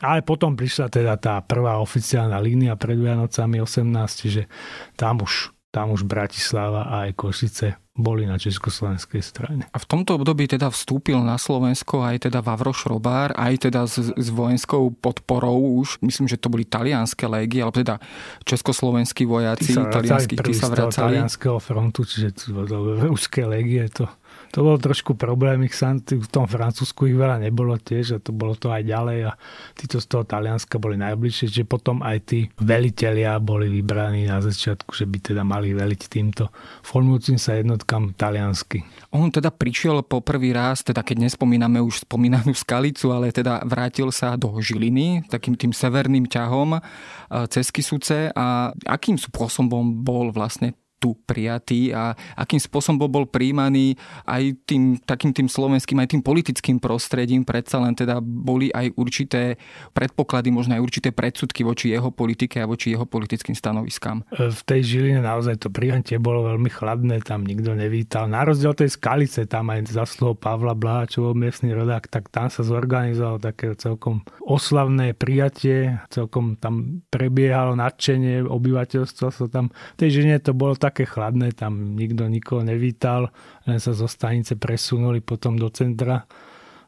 Ale 0.02 0.26
potom 0.26 0.58
prišla 0.58 0.89
teda 0.89 1.13
tá 1.21 1.38
prvá 1.45 1.78
oficiálna 1.78 2.41
línia 2.41 2.74
pred 2.74 2.97
Vianocami 2.97 3.62
18, 3.62 4.34
že 4.34 4.50
tam 4.97 5.21
už, 5.21 5.54
tam 5.72 5.96
už 5.96 6.04
Bratislava 6.04 6.84
a 6.92 7.08
aj 7.08 7.12
Košice 7.16 7.68
boli 7.92 8.24
na 8.24 8.40
československej 8.40 9.20
strane. 9.20 9.64
A 9.72 9.78
v 9.80 9.86
tomto 9.88 10.16
období 10.16 10.48
teda 10.48 10.72
vstúpil 10.72 11.20
na 11.20 11.36
Slovensko 11.36 12.04
aj 12.04 12.28
teda 12.28 12.40
Vavro 12.40 12.72
Šrobár, 12.72 13.36
aj 13.36 13.68
teda 13.68 13.84
s, 13.84 14.16
s 14.16 14.28
vojenskou 14.32 14.96
podporou 14.96 15.60
už, 15.84 16.00
myslím, 16.00 16.32
že 16.32 16.40
to 16.40 16.48
boli 16.48 16.64
talianské 16.64 17.28
légy, 17.28 17.60
alebo 17.60 17.76
teda 17.76 18.00
československí 18.48 19.28
vojaci, 19.28 19.76
talianskí, 19.76 20.40
tí 20.40 20.54
sa 20.56 20.72
vracali. 20.72 21.20
talianského 21.20 21.60
frontu, 21.60 22.08
čiže 22.08 22.52
ruské 23.12 23.44
légie 23.44 23.84
to 23.92 24.08
to 24.52 24.68
bol 24.68 24.76
trošku 24.76 25.16
problém, 25.16 25.64
ich 25.64 25.76
sam, 25.76 26.04
v 26.04 26.28
tom 26.28 26.46
Francúzsku 26.46 27.08
ich 27.08 27.16
veľa 27.16 27.40
nebolo 27.40 27.80
tiež 27.80 28.20
a 28.20 28.24
to 28.24 28.36
bolo 28.36 28.60
to 28.60 28.68
aj 28.68 28.84
ďalej 28.84 29.32
a 29.32 29.32
títo 29.80 30.04
z 30.04 30.06
toho 30.12 30.24
Talianska 30.28 30.76
boli 30.76 31.00
najbližšie, 31.00 31.48
že 31.48 31.64
potom 31.64 32.04
aj 32.04 32.18
tí 32.28 32.40
velitelia 32.60 33.40
boli 33.40 33.72
vybraní 33.72 34.28
na 34.28 34.44
začiatku, 34.44 34.92
že 34.92 35.08
by 35.08 35.18
teda 35.32 35.44
mali 35.48 35.72
veliť 35.72 36.02
týmto 36.12 36.52
formujúcim 36.84 37.40
sa 37.40 37.56
jednotkám 37.56 38.12
taliansky. 38.20 38.84
On 39.16 39.32
teda 39.32 39.52
prišiel 39.52 40.04
po 40.04 40.20
prvý 40.20 40.52
raz, 40.52 40.84
teda 40.84 41.00
keď 41.00 41.32
nespomíname 41.32 41.80
už 41.80 42.04
spomínanú 42.04 42.52
skalicu, 42.52 43.16
ale 43.16 43.32
teda 43.32 43.64
vrátil 43.64 44.12
sa 44.12 44.36
do 44.36 44.52
Žiliny 44.60 45.32
takým 45.32 45.56
tým 45.56 45.72
severným 45.72 46.28
ťahom 46.28 46.76
eh, 46.76 46.82
cez 47.48 47.72
Kisuce 47.72 48.36
a 48.36 48.76
akým 48.84 49.16
spôsobom 49.16 50.04
bol 50.04 50.36
vlastne 50.36 50.76
tu 51.02 51.18
prijatý 51.26 51.90
a 51.90 52.14
akým 52.38 52.62
spôsobom 52.62 53.10
bol 53.10 53.26
príjmaný 53.26 53.98
aj 54.30 54.54
tým 54.70 55.02
takým 55.02 55.34
tým 55.34 55.50
slovenským, 55.50 55.98
aj 55.98 56.14
tým 56.14 56.22
politickým 56.22 56.78
prostredím. 56.78 57.42
Predsa 57.42 57.82
len 57.82 57.98
teda 57.98 58.22
boli 58.22 58.70
aj 58.70 58.94
určité 58.94 59.58
predpoklady, 59.98 60.54
možno 60.54 60.78
aj 60.78 60.86
určité 60.86 61.10
predsudky 61.10 61.66
voči 61.66 61.90
jeho 61.90 62.14
politike 62.14 62.62
a 62.62 62.70
voči 62.70 62.94
jeho 62.94 63.10
politickým 63.10 63.58
stanoviskám. 63.58 64.22
V 64.30 64.62
tej 64.62 64.82
Žiline 64.86 65.26
naozaj 65.26 65.66
to 65.66 65.74
prijatie 65.74 66.22
bolo 66.22 66.46
veľmi 66.54 66.70
chladné, 66.70 67.26
tam 67.26 67.42
nikto 67.42 67.74
nevítal. 67.74 68.30
Na 68.30 68.46
rozdiel 68.46 68.78
tej 68.78 68.94
skalice, 68.94 69.50
tam 69.50 69.74
aj 69.74 69.90
zasluho 69.90 70.38
Pavla 70.38 70.78
Bláčov, 70.78 71.34
miestny 71.34 71.74
rodák, 71.74 72.06
tak 72.12 72.30
tam 72.30 72.54
sa 72.54 72.62
zorganizoval 72.62 73.42
také 73.42 73.74
celkom 73.74 74.22
oslavné 74.44 75.18
prijatie, 75.18 75.98
celkom 76.14 76.60
tam 76.60 77.02
prebiehalo 77.10 77.74
nadšenie 77.74 78.46
obyvateľstva 78.46 79.28
sa 79.32 79.46
tam. 79.48 79.72
V 79.96 80.06
tej 80.06 80.22
Žiline 80.22 80.44
to 80.44 80.52
bolo 80.52 80.76
tak 80.76 80.90
také 80.91 81.08
chladné, 81.08 81.56
tam 81.56 81.95
nikto 81.95 82.27
nikoho 82.27 82.67
nevítal, 82.67 83.32
len 83.63 83.80
sa 83.80 83.95
zo 83.95 84.12
stanice 84.12 84.60
presunuli 84.60 85.23
potom 85.23 85.56
do 85.56 85.71
centra 85.71 86.27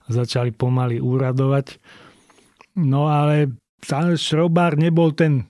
a 0.04 0.08
začali 0.12 0.52
pomaly 0.52 1.00
úradovať. 1.00 1.80
No 2.76 3.08
ale 3.08 3.56
Šrobár 4.20 4.76
nebol 4.76 5.16
ten 5.16 5.48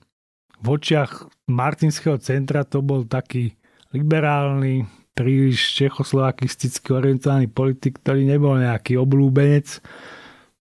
v 0.62 0.66
očiach 0.80 1.26
Martinského 1.50 2.16
centra, 2.22 2.64
to 2.64 2.80
bol 2.80 3.04
taký 3.04 3.52
liberálny, 3.92 4.88
príliš 5.14 5.76
čechoslovakisticky 5.78 6.90
orientovaný 6.90 7.46
politik, 7.46 8.02
ktorý 8.02 8.26
nebol 8.26 8.58
nejaký 8.58 8.98
oblúbenec. 8.98 9.78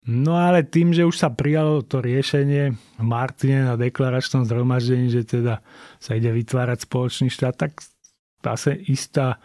No 0.08 0.32
ale 0.40 0.64
tým, 0.64 0.96
že 0.96 1.04
už 1.04 1.16
sa 1.20 1.28
prijalo 1.28 1.84
to 1.84 2.00
riešenie 2.00 2.72
v 2.72 3.04
Martine 3.04 3.68
na 3.68 3.76
deklaračnom 3.76 4.48
zhromaždení, 4.48 5.12
že 5.12 5.28
teda 5.28 5.60
sa 6.00 6.16
ide 6.16 6.32
vytvárať 6.32 6.88
spoločný 6.88 7.28
štát, 7.28 7.54
tak 7.60 7.84
zase 8.40 8.80
istá 8.88 9.36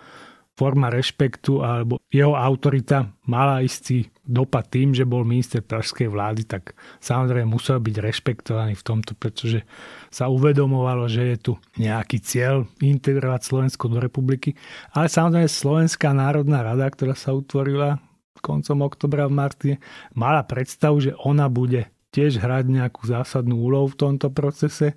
forma 0.56 0.88
rešpektu 0.88 1.60
alebo 1.60 2.00
jeho 2.08 2.32
autorita 2.32 3.12
mala 3.28 3.60
istý 3.60 4.08
dopad 4.24 4.72
tým, 4.72 4.96
že 4.96 5.04
bol 5.04 5.28
minister 5.28 5.60
pražskej 5.60 6.08
vlády, 6.08 6.48
tak 6.48 6.72
samozrejme 7.04 7.52
musel 7.52 7.84
byť 7.84 7.96
rešpektovaný 8.00 8.74
v 8.80 8.86
tomto, 8.88 9.20
pretože 9.20 9.68
sa 10.08 10.32
uvedomovalo, 10.32 11.12
že 11.12 11.36
je 11.36 11.38
tu 11.52 11.54
nejaký 11.76 12.24
cieľ 12.24 12.64
integrovať 12.80 13.42
Slovensko 13.44 13.92
do 13.92 14.00
republiky. 14.00 14.56
Ale 14.96 15.12
samozrejme 15.12 15.52
Slovenská 15.52 16.16
národná 16.16 16.64
rada, 16.64 16.88
ktorá 16.88 17.14
sa 17.20 17.36
utvorila 17.36 18.00
koncom 18.42 18.78
oktobra 18.88 19.28
v 19.28 19.38
Martine, 19.38 19.78
mala 20.16 20.44
predstavu, 20.44 21.00
že 21.00 21.12
ona 21.24 21.48
bude 21.52 21.92
tiež 22.16 22.40
hrať 22.40 22.72
nejakú 22.72 23.04
zásadnú 23.04 23.60
úlohu 23.60 23.92
v 23.92 24.00
tomto 24.00 24.32
procese. 24.32 24.96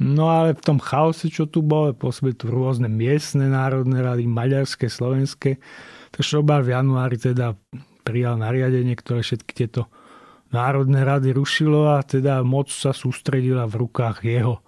No 0.00 0.32
ale 0.32 0.56
v 0.56 0.64
tom 0.64 0.78
chaose, 0.80 1.28
čo 1.28 1.44
tu 1.46 1.60
bolo, 1.60 1.92
pôsobili 1.92 2.32
tu 2.32 2.48
rôzne 2.48 2.88
miestne 2.88 3.52
národné 3.52 4.00
rady, 4.00 4.24
maďarské, 4.24 4.88
slovenské, 4.88 5.60
tak 6.10 6.20
Šrobár 6.24 6.64
v 6.64 6.72
januári 6.74 7.20
teda 7.20 7.54
prijal 8.02 8.40
nariadenie, 8.40 8.96
ktoré 8.98 9.20
všetky 9.22 9.52
tieto 9.52 9.92
národné 10.50 11.04
rady 11.04 11.32
rušilo 11.36 11.96
a 11.96 12.04
teda 12.04 12.40
moc 12.42 12.68
sa 12.72 12.92
sústredila 12.92 13.68
v 13.68 13.86
rukách 13.86 14.24
jeho, 14.24 14.60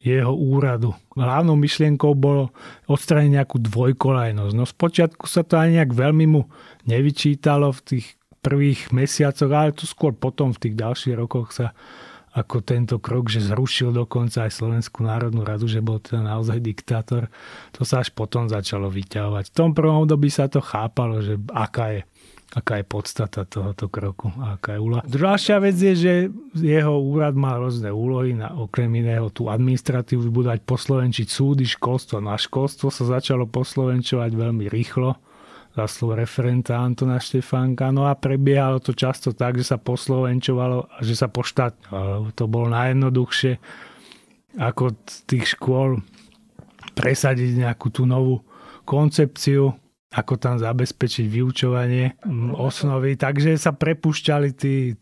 jeho 0.00 0.32
úradu. 0.32 0.96
Hlavnou 1.12 1.60
myšlienkou 1.60 2.16
bolo 2.16 2.56
odstraniť 2.88 3.30
nejakú 3.36 3.60
dvojkolajnosť. 3.60 4.52
No 4.56 4.64
spočiatku 4.64 5.28
sa 5.28 5.44
to 5.44 5.60
aj 5.60 5.76
nejak 5.76 5.92
veľmi 5.92 6.24
mu 6.24 6.48
nevyčítalo 6.88 7.68
v 7.76 7.80
tých 7.84 8.06
prvých 8.40 8.96
mesiacoch, 8.96 9.52
ale 9.52 9.76
to 9.76 9.84
skôr 9.84 10.16
potom 10.16 10.56
v 10.56 10.68
tých 10.68 10.74
ďalších 10.80 11.14
rokoch 11.20 11.52
sa 11.52 11.76
ako 12.30 12.62
tento 12.62 12.96
krok, 13.02 13.26
že 13.26 13.42
zrušil 13.42 13.90
dokonca 13.90 14.46
aj 14.46 14.54
Slovenskú 14.54 15.02
národnú 15.02 15.42
radu, 15.42 15.66
že 15.66 15.82
bol 15.82 15.98
teda 15.98 16.22
naozaj 16.22 16.62
diktátor. 16.62 17.26
To 17.74 17.82
sa 17.82 18.06
až 18.06 18.14
potom 18.14 18.46
začalo 18.46 18.86
vyťahovať. 18.86 19.50
V 19.50 19.56
tom 19.56 19.74
prvom 19.74 20.06
období 20.06 20.30
sa 20.30 20.46
to 20.46 20.62
chápalo, 20.62 21.18
že 21.20 21.34
aká 21.50 21.98
je 21.98 22.00
aká 22.50 22.82
je 22.82 22.84
podstata 22.86 23.46
tohoto 23.46 23.86
kroku 23.86 24.34
a 24.42 24.58
aká 24.58 24.74
je 24.74 24.80
úloha. 24.82 25.02
Ďalšia 25.06 25.56
vec 25.62 25.76
je, 25.78 25.94
že 25.94 26.12
jeho 26.58 26.98
úrad 26.98 27.38
má 27.38 27.54
rôzne 27.54 27.94
úlohy, 27.94 28.34
na 28.34 28.50
okrem 28.50 28.90
iného 28.90 29.30
tú 29.30 29.46
administratívu 29.46 30.26
vybudovať, 30.26 30.66
poslovenčiť 30.66 31.28
súdy, 31.30 31.62
školstvo. 31.62 32.18
No 32.18 32.34
a 32.34 32.38
školstvo 32.38 32.90
sa 32.90 33.06
začalo 33.06 33.46
poslovenčovať 33.46 34.30
veľmi 34.34 34.66
rýchlo 34.66 35.14
zásluh 35.70 36.18
referenta 36.18 36.82
Antona 36.82 37.22
Štefánka. 37.22 37.94
No 37.94 38.10
a 38.10 38.18
prebiehalo 38.18 38.82
to 38.82 38.90
často 38.90 39.30
tak, 39.30 39.54
že 39.54 39.70
sa 39.70 39.78
poslovenčovalo 39.78 40.98
že 41.06 41.14
sa 41.14 41.30
poštátňovalo. 41.30 42.34
To 42.34 42.44
bolo 42.50 42.66
najjednoduchšie 42.74 43.52
ako 44.58 44.98
tých 45.30 45.54
škôl 45.54 46.02
presadiť 46.98 47.62
nejakú 47.62 47.94
tú 47.94 48.02
novú 48.02 48.42
koncepciu, 48.82 49.78
ako 50.10 50.34
tam 50.42 50.58
zabezpečiť 50.58 51.26
vyučovanie 51.30 52.18
osnovy. 52.58 53.14
Takže 53.14 53.54
sa 53.54 53.70
prepušťali 53.70 54.48
tí 54.58 54.98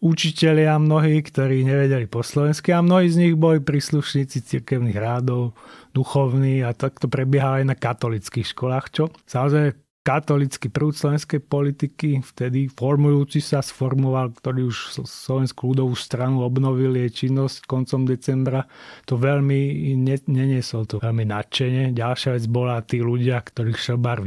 učitelia 0.00 0.76
mnohí, 0.76 1.24
ktorí 1.24 1.64
nevedeli 1.64 2.04
po 2.08 2.20
slovensky 2.20 2.72
a 2.72 2.84
mnohí 2.84 3.08
z 3.08 3.20
nich 3.20 3.34
boli 3.36 3.60
príslušníci 3.60 4.44
cirkevných 4.44 4.96
rádov, 4.96 5.56
duchovní 5.96 6.60
a 6.64 6.76
tak 6.76 7.00
to 7.00 7.08
prebiehalo 7.08 7.64
aj 7.64 7.66
na 7.68 7.76
katolických 7.76 8.52
školách, 8.52 8.86
čo 8.92 9.02
samozrejme 9.24 9.85
katolický 10.06 10.70
prúd 10.70 10.94
slovenskej 10.94 11.42
politiky, 11.42 12.22
vtedy 12.22 12.70
formujúci 12.70 13.42
sa 13.42 13.58
sformoval, 13.58 14.38
ktorý 14.38 14.70
už 14.70 15.02
Slovenskú 15.02 15.74
ľudovú 15.74 15.98
stranu 15.98 16.46
obnovil 16.46 16.94
jej 16.94 17.26
činnosť 17.26 17.66
koncom 17.66 18.06
decembra, 18.06 18.70
to 19.02 19.18
veľmi 19.18 19.90
ne, 19.98 20.16
neniesol 20.30 20.86
to 20.86 21.02
veľmi 21.02 21.26
nadšenie. 21.26 21.90
Ďalšia 21.90 22.38
vec 22.38 22.46
bola 22.46 22.78
tí 22.86 23.02
ľudia, 23.02 23.42
ktorých 23.42 23.74
Šelbár 23.74 24.22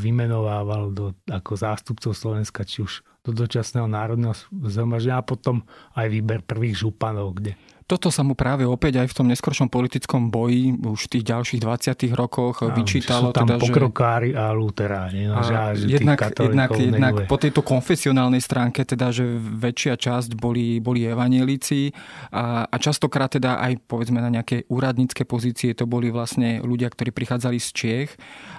vymenovával 0.00 0.96
do, 0.96 1.12
ako 1.28 1.52
zástupcov 1.60 2.16
Slovenska, 2.16 2.64
či 2.64 2.88
už 2.88 3.04
do 3.28 3.44
dočasného 3.44 3.84
národného 3.84 4.34
zhromaždenia 4.64 5.20
a 5.20 5.26
potom 5.26 5.62
aj 5.92 6.06
výber 6.08 6.40
prvých 6.40 6.88
županov, 6.88 7.36
kde 7.36 7.54
toto 7.88 8.12
sa 8.12 8.20
mu 8.20 8.36
práve 8.36 8.68
opäť 8.68 9.00
aj 9.00 9.08
v 9.08 9.16
tom 9.16 9.26
neskoršom 9.32 9.72
politickom 9.72 10.28
boji 10.28 10.76
už 10.76 11.08
v 11.08 11.10
tých 11.16 11.24
ďalších 11.24 11.60
20 11.64 12.12
rokoch 12.12 12.60
no, 12.60 12.76
vyčítalo. 12.76 13.32
Sú 13.32 13.40
tam 13.40 13.48
teda, 13.48 13.56
pokrokári 13.56 14.36
a 14.36 14.52
luteráni. 14.52 15.32
No, 15.32 15.40
a 15.40 15.72
že, 15.72 15.88
jednak, 15.96 16.20
jednak, 16.36 16.68
jednak 16.76 17.14
po 17.24 17.40
tejto 17.40 17.64
konfesionálnej 17.64 18.44
stránke 18.44 18.84
teda, 18.84 19.08
že 19.08 19.24
väčšia 19.40 19.96
časť 19.96 20.36
boli, 20.36 20.84
boli 20.84 21.08
evanielici 21.08 21.88
a, 22.28 22.68
a 22.68 22.76
častokrát 22.76 23.32
teda 23.32 23.56
aj 23.56 23.80
povedzme 23.88 24.20
na 24.20 24.28
nejaké 24.28 24.68
úradnícke 24.68 25.24
pozície 25.24 25.72
to 25.72 25.88
boli 25.88 26.12
vlastne 26.12 26.60
ľudia, 26.60 26.92
ktorí 26.92 27.08
prichádzali 27.08 27.56
z 27.56 27.68
Čiech. 27.72 28.10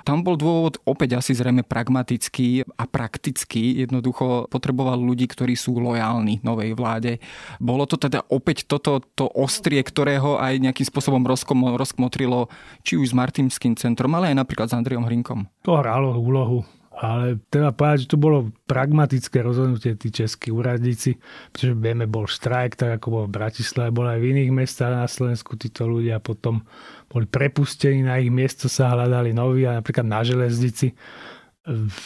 Tam 0.09 0.25
bol 0.25 0.41
dôvod 0.41 0.81
opäť 0.89 1.21
asi 1.21 1.37
zrejme 1.37 1.61
pragmatický 1.61 2.65
a 2.65 2.89
praktický. 2.89 3.77
Jednoducho 3.85 4.49
potreboval 4.59 4.99
ľudí, 4.99 5.23
ktorí 5.31 5.55
sú 5.55 5.79
lojálni 5.79 6.43
novej 6.43 6.75
vláde. 6.75 7.23
Bolo 7.63 7.87
to 7.87 7.95
teda 7.95 8.27
opäť 8.27 8.67
toto 8.67 8.99
to 9.15 9.31
ostrie, 9.31 9.79
ktorého 9.79 10.35
aj 10.35 10.59
nejakým 10.59 10.83
spôsobom 10.83 11.23
rozkom, 11.23 11.79
rozkmotrilo 11.79 12.51
či 12.83 12.99
už 12.99 13.15
s 13.15 13.17
Martinským 13.17 13.79
centrom, 13.79 14.11
ale 14.19 14.35
aj 14.35 14.43
napríklad 14.43 14.67
s 14.67 14.75
Andriom 14.75 15.07
Hrinkom. 15.07 15.47
To 15.63 15.79
hralo 15.79 16.19
úlohu. 16.19 16.67
Ale 16.99 17.39
treba 17.47 17.71
povedať, 17.71 18.03
že 18.03 18.11
to 18.11 18.19
bolo 18.19 18.51
pragmatické 18.67 19.39
rozhodnutie 19.39 19.95
tí 19.95 20.11
českí 20.11 20.51
úradníci, 20.51 21.15
pretože 21.55 21.71
vieme, 21.71 22.11
bol 22.11 22.27
štrajk, 22.27 22.75
tak 22.75 22.99
ako 22.99 23.07
bol 23.07 23.23
v 23.31 23.39
Bratislave, 23.39 23.95
bol 23.95 24.03
aj 24.03 24.19
v 24.19 24.35
iných 24.35 24.51
mestách 24.51 24.99
na 24.99 25.07
Slovensku 25.07 25.55
títo 25.55 25.87
ľudia 25.87 26.19
potom 26.19 26.67
boli 27.07 27.23
prepustení 27.23 28.03
na 28.03 28.19
ich 28.19 28.27
miesto, 28.27 28.67
sa 28.67 28.91
hľadali 28.91 29.31
noví 29.31 29.63
a 29.63 29.79
napríklad 29.79 30.03
na 30.03 30.27
železnici 30.27 30.91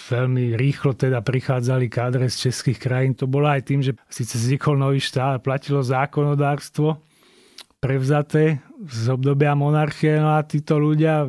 veľmi 0.09 0.57
rýchlo 0.57 0.97
teda 0.97 1.21
prichádzali 1.21 1.85
kádre 1.87 2.25
z 2.27 2.49
českých 2.49 2.79
krajín. 2.81 3.13
To 3.19 3.29
bolo 3.29 3.47
aj 3.47 3.61
tým, 3.69 3.85
že 3.85 3.93
síce 4.09 4.35
vznikol 4.35 4.75
nový 4.75 4.97
štát, 4.97 5.45
platilo 5.45 5.85
zákonodárstvo 5.85 6.97
prevzaté 7.83 8.63
z 8.87 9.11
obdobia 9.11 9.51
monarchie, 9.59 10.15
no 10.15 10.39
a 10.39 10.41
títo 10.47 10.79
ľudia 10.79 11.27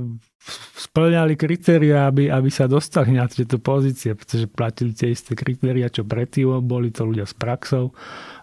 splňali 0.79 1.35
kritéria, 1.35 2.07
aby, 2.07 2.31
aby 2.31 2.47
sa 2.47 2.71
dostali 2.71 3.19
na 3.19 3.27
tieto 3.27 3.59
pozície, 3.59 4.15
pretože 4.15 4.47
platili 4.47 4.95
tie 4.95 5.11
isté 5.11 5.35
kritéria, 5.35 5.91
čo 5.91 6.07
predtým, 6.07 6.63
boli 6.63 6.95
to 6.95 7.11
ľudia 7.11 7.27
s 7.27 7.35
praxou 7.35 7.91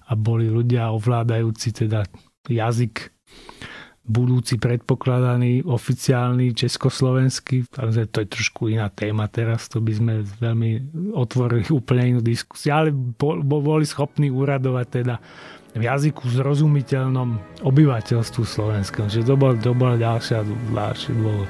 a 0.07 0.11
boli 0.19 0.51
ľudia 0.51 0.91
ovládajúci 0.91 1.71
teda 1.71 2.03
jazyk 2.51 3.15
budúci 4.01 4.57
predpokladaný 4.57 5.61
oficiálny 5.61 6.57
československý, 6.57 7.69
ale 7.77 8.09
to 8.09 8.25
je 8.25 8.27
trošku 8.33 8.73
iná 8.73 8.89
téma 8.89 9.29
teraz, 9.29 9.69
to 9.69 9.77
by 9.77 9.93
sme 9.93 10.13
veľmi 10.41 10.71
otvorili 11.13 11.69
úplne 11.69 12.17
inú 12.17 12.21
diskusiu, 12.25 12.73
ale 12.73 12.89
boli 13.45 13.85
schopní 13.85 14.33
uradovať 14.33 14.87
teda 14.89 15.15
v 15.71 15.81
jazyku 15.87 16.27
zrozumiteľnom 16.27 17.63
obyvateľstvu 17.63 18.43
slovenskom. 18.43 19.07
Že 19.07 19.23
to 19.23 19.35
bol, 19.39 19.53
to 19.55 19.71
bol 19.71 19.95
ďalšia, 19.95 20.43
ďalší 20.73 21.11
dôvod. 21.15 21.49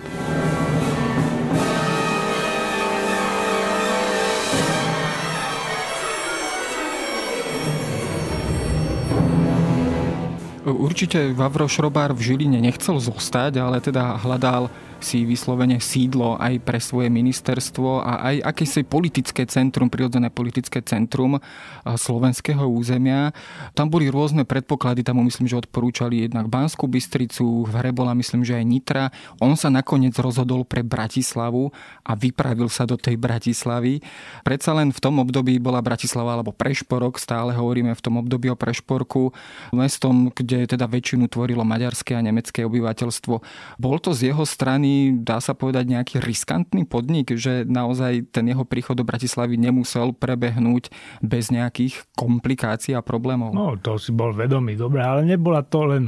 Určite 10.71 11.35
Vavro 11.35 11.67
Šrobár 11.67 12.15
v 12.15 12.33
Žiline 12.33 12.59
nechcel 12.63 12.97
zostať, 12.97 13.59
ale 13.59 13.83
teda 13.83 14.19
hľadal 14.23 14.71
si 15.01 15.25
vyslovene 15.25 15.81
sídlo 15.81 16.37
aj 16.37 16.61
pre 16.61 16.77
svoje 16.77 17.09
ministerstvo 17.09 18.03
a 18.05 18.21
aj 18.29 18.35
akési 18.53 18.85
politické 18.85 19.49
centrum, 19.49 19.89
prirodzené 19.89 20.29
politické 20.29 20.83
centrum 20.85 21.41
slovenského 21.85 22.61
územia. 22.67 23.33
Tam 23.73 23.89
boli 23.89 24.11
rôzne 24.13 24.45
predpoklady, 24.45 25.01
tam 25.01 25.23
myslím, 25.25 25.49
že 25.49 25.57
odporúčali 25.57 26.29
jednak 26.29 26.51
Banskú 26.51 26.85
Bystricu, 26.85 27.65
v 27.65 27.73
hre 27.73 27.89
bola 27.95 28.13
myslím, 28.13 28.45
že 28.45 28.59
aj 28.59 28.65
Nitra. 28.67 29.05
On 29.41 29.57
sa 29.57 29.73
nakoniec 29.73 30.13
rozhodol 30.19 30.67
pre 30.67 30.85
Bratislavu 30.85 31.73
a 32.05 32.11
vypravil 32.13 32.69
sa 32.69 32.85
do 32.85 32.99
tej 32.99 33.17
Bratislavy. 33.17 34.05
Predsa 34.45 34.77
len 34.77 34.93
v 34.93 34.99
tom 35.01 35.17
období 35.23 35.57
bola 35.57 35.81
Bratislava 35.81 36.37
alebo 36.37 36.53
Prešporok, 36.53 37.17
stále 37.17 37.55
hovoríme 37.57 37.95
v 37.95 38.03
tom 38.03 38.19
období 38.19 38.51
o 38.51 38.59
Prešporku, 38.59 39.33
mestom, 39.73 40.29
kde 40.29 40.69
teda 40.69 40.85
väčšinu 40.85 41.31
tvorilo 41.31 41.65
maďarské 41.65 42.13
a 42.13 42.21
nemecké 42.21 42.67
obyvateľstvo. 42.67 43.35
Bol 43.79 43.95
to 44.03 44.11
z 44.11 44.29
jeho 44.29 44.43
strany 44.43 44.90
dá 45.21 45.41
sa 45.43 45.57
povedať, 45.57 45.89
nejaký 45.89 46.15
riskantný 46.21 46.87
podnik, 46.87 47.33
že 47.35 47.67
naozaj 47.67 48.31
ten 48.31 48.47
jeho 48.47 48.63
príchod 48.63 48.95
do 48.95 49.07
Bratislavy 49.07 49.59
nemusel 49.59 50.15
prebehnúť 50.15 50.93
bez 51.19 51.49
nejakých 51.49 52.05
komplikácií 52.15 52.93
a 52.95 53.05
problémov? 53.05 53.51
No, 53.55 53.75
to 53.79 53.99
si 53.99 54.15
bol 54.15 54.31
vedomý, 54.35 54.79
dobre, 54.79 55.03
ale 55.03 55.27
nebola 55.27 55.63
to 55.63 55.87
len 55.87 56.03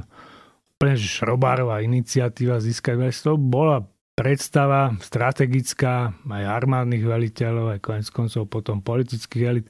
úplne 0.84 1.00
šrobárová 1.00 1.80
iniciatíva 1.80 2.60
získať 2.60 2.96
mesto, 3.00 3.40
bola 3.40 3.88
predstava 4.14 4.94
strategická 5.02 6.14
aj 6.30 6.44
armádnych 6.46 7.02
veliteľov, 7.02 7.74
aj 7.74 7.80
konec 7.82 8.08
koncov 8.14 8.46
potom 8.46 8.78
politických 8.84 9.44
elit, 9.48 9.68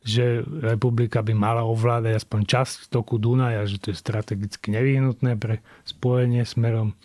že 0.00 0.40
republika 0.64 1.20
by 1.20 1.36
mala 1.36 1.68
ovládať 1.68 2.24
aspoň 2.24 2.40
časť 2.48 2.76
toku 2.88 3.20
Dunaja, 3.20 3.68
že 3.68 3.76
to 3.82 3.92
je 3.92 4.00
strategicky 4.00 4.72
nevyhnutné 4.72 5.36
pre 5.36 5.60
spojenie 5.84 6.46
smerom 6.48 6.96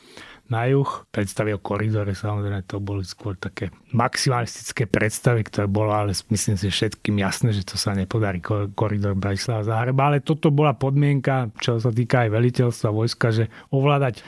na 0.47 0.67
juh. 0.67 0.87
Predstavy 1.11 1.55
o 1.55 1.59
koridore, 1.59 2.15
samozrejme, 2.15 2.63
to 2.67 2.79
boli 2.79 3.03
skôr 3.03 3.35
také 3.35 3.71
maximalistické 3.91 4.87
predstavy, 4.87 5.43
ktoré 5.47 5.67
bolo, 5.67 5.91
ale 5.95 6.15
myslím 6.31 6.55
si 6.55 6.67
všetkým 6.71 7.19
jasné, 7.19 7.51
že 7.51 7.67
to 7.67 7.75
sa 7.75 7.95
nepodarí 7.95 8.39
koridor 8.75 9.13
Bratislava 9.15 9.67
Zahreba, 9.67 10.11
ale 10.11 10.23
toto 10.23 10.51
bola 10.51 10.75
podmienka, 10.75 11.51
čo 11.59 11.79
sa 11.79 11.91
týka 11.91 12.27
aj 12.27 12.33
veliteľstva 12.33 12.89
vojska, 12.91 13.27
že 13.31 13.51
ovládať 13.71 14.23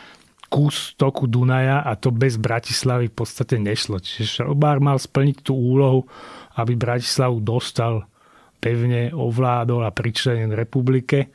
kus 0.50 0.98
toku 0.98 1.30
Dunaja 1.30 1.86
a 1.86 1.94
to 1.94 2.10
bez 2.10 2.36
Bratislavy 2.42 3.08
v 3.08 3.16
podstate 3.16 3.62
nešlo. 3.62 4.02
Čiže 4.02 4.44
Šrobár 4.44 4.82
mal 4.82 4.98
splniť 4.98 5.46
tú 5.46 5.54
úlohu, 5.54 6.10
aby 6.58 6.74
Bratislavu 6.74 7.40
dostal 7.40 8.10
pevne 8.60 9.14
ovládol 9.16 9.88
a 9.88 9.96
pričlenil 9.96 10.52
republike. 10.52 11.32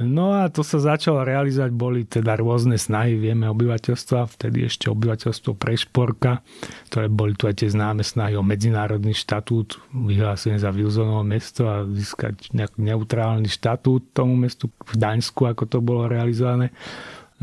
No 0.00 0.32
a 0.32 0.48
to 0.48 0.64
sa 0.64 0.80
začalo 0.80 1.20
realizovať, 1.20 1.70
boli 1.76 2.08
teda 2.08 2.40
rôzne 2.40 2.80
snahy, 2.80 3.12
vieme, 3.12 3.44
obyvateľstva, 3.52 4.24
vtedy 4.24 4.64
ešte 4.64 4.88
obyvateľstvo 4.88 5.52
Prešporka, 5.52 6.40
ktoré 6.88 7.12
boli 7.12 7.36
tu 7.36 7.44
aj 7.44 7.60
tie 7.60 7.68
známe 7.68 8.00
snahy 8.00 8.32
o 8.32 8.40
medzinárodný 8.40 9.12
štatút, 9.12 9.76
vyhlásenie 9.92 10.56
za 10.56 10.72
Wilsonovo 10.72 11.20
mesto 11.20 11.68
a 11.68 11.84
získať 11.84 12.56
nejaký 12.56 12.80
neutrálny 12.88 13.52
štatút 13.52 14.16
tomu 14.16 14.32
mestu 14.32 14.72
v 14.72 14.96
Daňsku, 14.96 15.44
ako 15.44 15.68
to 15.68 15.78
bolo 15.84 16.08
realizované. 16.08 16.72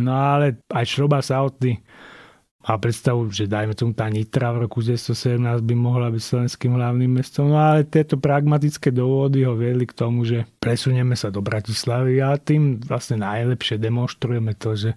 No 0.02 0.18
ale 0.18 0.66
aj 0.74 0.90
Šroba 0.90 1.22
samotný 1.22 1.86
a 2.60 2.76
predstavu, 2.76 3.32
že 3.32 3.48
dajme 3.48 3.72
tomu 3.72 3.96
tá 3.96 4.12
Nitra 4.12 4.52
v 4.52 4.68
roku 4.68 4.84
1917 4.84 5.64
by 5.64 5.76
mohla 5.80 6.12
byť 6.12 6.20
slovenským 6.20 6.76
hlavným 6.76 7.08
mestom. 7.08 7.48
No 7.48 7.56
ale 7.56 7.88
tieto 7.88 8.20
pragmatické 8.20 8.92
dôvody 8.92 9.48
ho 9.48 9.56
viedli 9.56 9.88
k 9.88 9.96
tomu, 9.96 10.28
že 10.28 10.44
presunieme 10.60 11.16
sa 11.16 11.32
do 11.32 11.40
Bratislavy 11.40 12.20
a 12.20 12.36
tým 12.36 12.84
vlastne 12.84 13.24
najlepšie 13.24 13.80
demonstrujeme 13.80 14.60
to, 14.60 14.76
že 14.76 14.92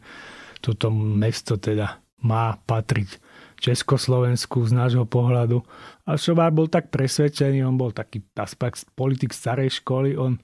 toto 0.59 0.91
mesto 0.91 1.55
teda 1.55 2.03
má 2.27 2.59
patriť 2.67 3.23
Československu 3.63 4.67
z 4.67 4.73
nášho 4.75 5.07
pohľadu. 5.07 5.63
A 6.03 6.19
Šobár 6.19 6.51
bol 6.51 6.67
tak 6.67 6.91
presvedčený, 6.91 7.63
on 7.63 7.79
bol 7.79 7.95
taký 7.95 8.27
aspekt 8.35 8.91
politik 8.99 9.31
starej 9.31 9.79
školy, 9.79 10.19
on 10.19 10.43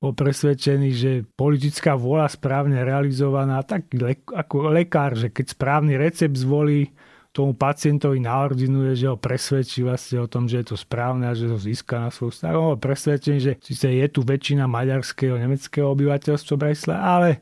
bol 0.00 0.16
presvedčený, 0.16 0.88
že 0.96 1.10
politická 1.36 1.92
vôľa 1.92 2.32
správne 2.32 2.80
realizovaná, 2.80 3.60
tak 3.60 3.92
ako 4.32 4.72
lekár, 4.72 5.12
že 5.12 5.28
keď 5.28 5.52
správny 5.52 6.00
recept 6.00 6.40
zvolí, 6.40 6.88
tomu 7.30 7.54
pacientovi 7.54 8.18
naordinuje, 8.18 8.98
že 8.98 9.06
ho 9.06 9.14
presvedčí 9.14 9.86
vlastne 9.86 10.18
o 10.18 10.26
tom, 10.26 10.50
že 10.50 10.64
je 10.64 10.74
to 10.74 10.76
správne 10.76 11.30
a 11.30 11.36
že 11.36 11.46
ho 11.46 11.54
získa 11.54 12.02
na 12.02 12.10
svoju 12.10 12.34
stranu. 12.34 12.58
On 12.58 12.68
bol 12.74 12.82
presvedčený, 12.82 13.38
že 13.38 13.52
síce 13.62 13.86
je 13.86 14.06
tu 14.10 14.26
väčšina 14.26 14.66
maďarského, 14.66 15.38
nemeckého 15.38 15.94
obyvateľstva 15.94 16.54
Bresla, 16.58 16.96
ale 16.98 17.38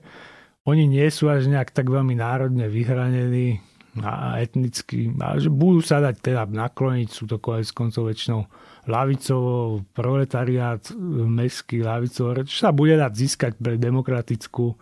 oni 0.68 0.84
nie 0.84 1.08
sú 1.08 1.32
až 1.32 1.48
nejak 1.48 1.72
tak 1.72 1.88
veľmi 1.88 2.12
národne 2.20 2.68
vyhranení 2.68 3.64
a 3.98 4.38
etnicky, 4.38 5.10
a 5.18 5.40
že 5.40 5.50
budú 5.50 5.82
sa 5.82 5.98
dať 5.98 6.16
teda 6.20 6.42
nakloniť, 6.46 7.08
sú 7.08 7.24
to 7.26 7.40
konec 7.42 7.66
koncov 7.72 8.06
väčšinou 8.06 8.46
lavicovo, 8.86 9.82
proletariát 9.96 10.92
mestský 11.26 11.82
lavicovo, 11.82 12.44
čo 12.46 12.56
sa 12.68 12.70
bude 12.70 12.94
dať 12.94 13.12
získať 13.12 13.52
pre 13.58 13.80
demokratickú 13.80 14.76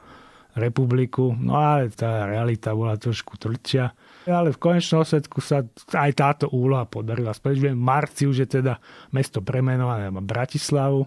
republiku. 0.56 1.36
No 1.36 1.60
ale 1.60 1.92
tá 1.92 2.24
realita 2.24 2.72
bola 2.72 2.96
trošku 2.96 3.36
trčia. 3.36 3.92
Ale 4.26 4.50
v 4.50 4.58
konečnom 4.58 5.04
osvedku 5.04 5.38
sa 5.44 5.62
aj 5.92 6.10
táto 6.16 6.46
úloha 6.50 6.88
podarila. 6.88 7.36
Späť 7.36 7.62
v 7.62 7.76
marci 7.76 8.26
už 8.26 8.42
je 8.42 8.48
teda 8.58 8.80
mesto 9.14 9.44
premenované 9.44 10.10
na 10.10 10.24
Bratislavu. 10.24 11.06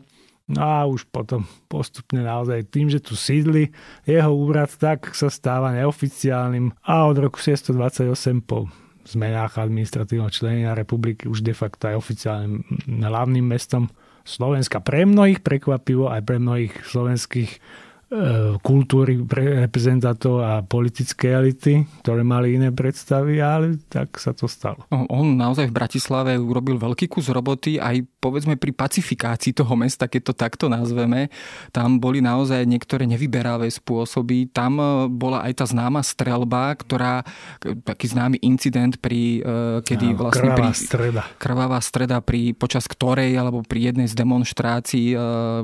No 0.50 0.66
a 0.66 0.90
už 0.90 1.06
potom 1.14 1.46
postupne 1.70 2.26
naozaj 2.26 2.74
tým, 2.74 2.90
že 2.90 2.98
tu 2.98 3.14
sídli, 3.14 3.70
jeho 4.10 4.34
úrad 4.34 4.74
tak 4.74 5.14
sa 5.14 5.30
stáva 5.30 5.70
neoficiálnym 5.78 6.74
a 6.82 7.06
od 7.06 7.18
roku 7.22 7.38
628 7.38 8.10
po 8.50 8.66
zmenách 9.06 9.62
administratívneho 9.62 10.34
členenia 10.34 10.74
republiky 10.74 11.30
už 11.30 11.46
de 11.46 11.54
facto 11.54 11.90
aj 11.90 12.02
oficiálnym 12.02 12.66
hlavným 12.90 13.46
mestom 13.46 13.94
Slovenska. 14.26 14.82
Pre 14.82 15.06
mnohých 15.06 15.42
prekvapivo, 15.42 16.10
aj 16.10 16.22
pre 16.22 16.38
mnohých 16.38 16.74
slovenských 16.86 17.62
E, 18.10 18.58
kultúry 18.66 19.22
reprezentantov 19.22 20.42
a 20.42 20.66
politické 20.66 21.30
elity, 21.30 21.86
ktoré 22.02 22.26
mali 22.26 22.58
iné 22.58 22.74
predstavy, 22.74 23.38
ale 23.38 23.78
tak 23.86 24.18
sa 24.18 24.34
to 24.34 24.50
stalo. 24.50 24.82
No, 24.90 25.06
on 25.14 25.38
naozaj 25.38 25.70
v 25.70 25.78
Bratislave 25.78 26.34
urobil 26.34 26.82
veľký 26.82 27.06
kus 27.06 27.30
roboty 27.30 27.78
aj 27.78 28.02
povedzme 28.18 28.58
pri 28.58 28.74
pacifikácii 28.74 29.54
toho 29.54 29.78
mesta, 29.78 30.10
keď 30.10 30.22
to 30.26 30.34
takto 30.34 30.66
nazveme. 30.66 31.30
Tam 31.70 32.02
boli 32.02 32.18
naozaj 32.18 32.66
niektoré 32.66 33.06
nevyberavé 33.06 33.70
spôsoby. 33.70 34.50
Tam 34.50 34.82
e, 34.82 35.06
bola 35.06 35.46
aj 35.46 35.62
tá 35.62 35.66
známa 35.70 36.02
strelba, 36.02 36.74
ktorá, 36.82 37.22
taký 37.62 38.10
známy 38.10 38.42
incident, 38.42 38.98
pri, 38.98 39.46
e, 39.46 39.86
kedy 39.86 40.18
vlastne 40.18 40.50
krvavá 40.50 40.74
pri, 40.74 40.82
streda. 40.82 41.22
krvavá 41.38 41.78
streda, 41.78 42.18
pri, 42.26 42.58
počas 42.58 42.90
ktorej 42.90 43.38
alebo 43.38 43.62
pri 43.62 43.94
jednej 43.94 44.10
z 44.10 44.18
demonstrácií 44.18 45.14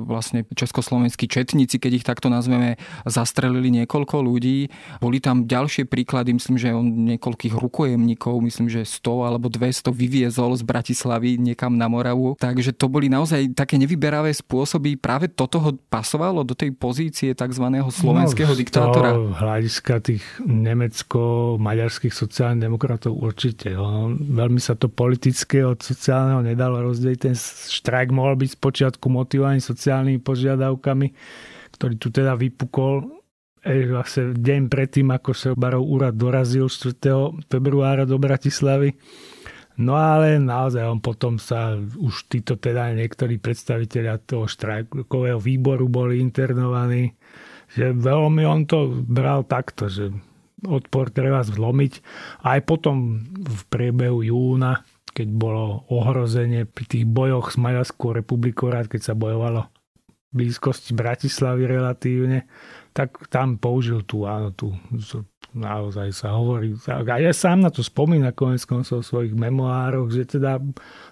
vlastne 0.05 0.45
československí 0.53 1.25
četníci, 1.25 1.81
keď 1.81 1.91
ich 1.97 2.05
takto 2.05 2.34
nazveme, 2.35 2.75
zastrelili 3.07 3.71
niekoľko 3.83 4.19
ľudí. 4.19 4.67
Boli 4.99 5.23
tam 5.23 5.47
ďalšie 5.47 5.87
príklady, 5.87 6.35
myslím, 6.35 6.59
že 6.59 6.75
on 6.75 7.15
niekoľkých 7.15 7.55
rukojemníkov, 7.55 8.43
myslím, 8.43 8.67
že 8.67 8.83
100 8.83 9.27
alebo 9.31 9.47
200 9.47 9.95
vyviezol 9.95 10.51
z 10.59 10.63
Bratislavy 10.67 11.39
niekam 11.39 11.79
na 11.79 11.87
Moravu. 11.87 12.35
Takže 12.35 12.75
to 12.75 12.91
boli 12.91 13.07
naozaj 13.07 13.55
také 13.55 13.79
nevyberavé 13.79 14.35
spôsoby. 14.35 14.99
Práve 14.99 15.31
toto 15.31 15.57
ho 15.63 15.71
pasovalo 15.87 16.43
do 16.43 16.51
tej 16.51 16.75
pozície 16.75 17.31
tzv. 17.31 17.65
slovenského 17.71 18.51
no, 18.51 18.59
diktátora. 18.59 19.09
hľadiska 19.15 20.03
tých 20.03 20.23
nemecko-maďarských 20.43 22.13
sociálnych 22.13 22.67
demokratov 22.67 23.15
určite. 23.15 23.73
Ono, 23.77 24.11
veľmi 24.13 24.59
sa 24.59 24.75
to 24.75 24.91
politické 24.91 25.63
od 25.63 25.79
sociálneho 25.79 26.41
nedalo 26.43 26.81
rozdeliť. 26.83 27.19
Ten 27.19 27.35
štrajk 27.37 28.09
mohol 28.11 28.35
byť 28.35 28.49
spočiatku 28.57 29.05
motivovaný 29.07 29.61
sociálnymi 29.61 30.19
požiadavkami, 30.21 31.07
ktorý 31.75 31.95
tu 31.99 32.07
teda 32.09 32.39
vypukol 32.39 33.23
vlastne 33.65 34.37
deň 34.37 34.69
predtým, 34.69 35.09
ako 35.09 35.31
sa 35.33 35.49
Barov 35.57 35.83
úrad 35.89 36.13
dorazil 36.13 36.69
4. 36.69 37.49
februára 37.49 38.05
do 38.05 38.21
Bratislavy. 38.21 38.93
No 39.75 39.99
ale 39.99 40.39
naozaj 40.39 40.87
on 40.87 41.03
potom 41.03 41.35
sa, 41.35 41.75
už 41.75 42.31
títo 42.31 42.55
teda 42.55 42.95
niektorí 42.95 43.41
predstaviteľia 43.43 44.23
toho 44.23 44.47
štrajkového 44.47 45.41
výboru 45.41 45.91
boli 45.91 46.23
internovaní, 46.23 47.11
že 47.75 47.91
veľmi 47.91 48.47
on 48.47 48.63
to 48.63 49.03
bral 49.03 49.43
takto, 49.43 49.91
že 49.91 50.15
odpor 50.63 51.11
treba 51.11 51.43
zlomiť. 51.43 51.93
Aj 52.47 52.63
potom 52.63 53.19
v 53.35 53.61
priebehu 53.67 54.23
júna, 54.23 54.79
keď 55.11 55.27
bolo 55.27 55.83
ohrozenie 55.91 56.63
pri 56.63 56.85
tých 56.87 57.03
bojoch 57.03 57.51
s 57.51 57.59
Maďarskou 57.59 58.15
republikou, 58.15 58.71
rád 58.71 58.87
keď 58.87 59.11
sa 59.11 59.13
bojovalo 59.17 59.74
blízkosti 60.35 60.91
Bratislavy 60.91 61.63
relatívne, 61.63 62.43
tak 62.91 63.15
tam 63.31 63.55
použil 63.55 64.03
tú, 64.03 64.27
áno, 64.27 64.51
tú, 64.51 64.75
naozaj 65.55 66.11
sa 66.11 66.35
hovorí, 66.35 66.75
a 66.91 66.99
ja 67.19 67.31
sám 67.31 67.63
na 67.63 67.71
to 67.71 67.79
spomína 67.79 68.35
konec 68.35 68.67
koncov 68.67 69.03
v 69.03 69.09
svojich 69.09 69.33
memoároch, 69.33 70.11
že 70.11 70.27
teda 70.27 70.59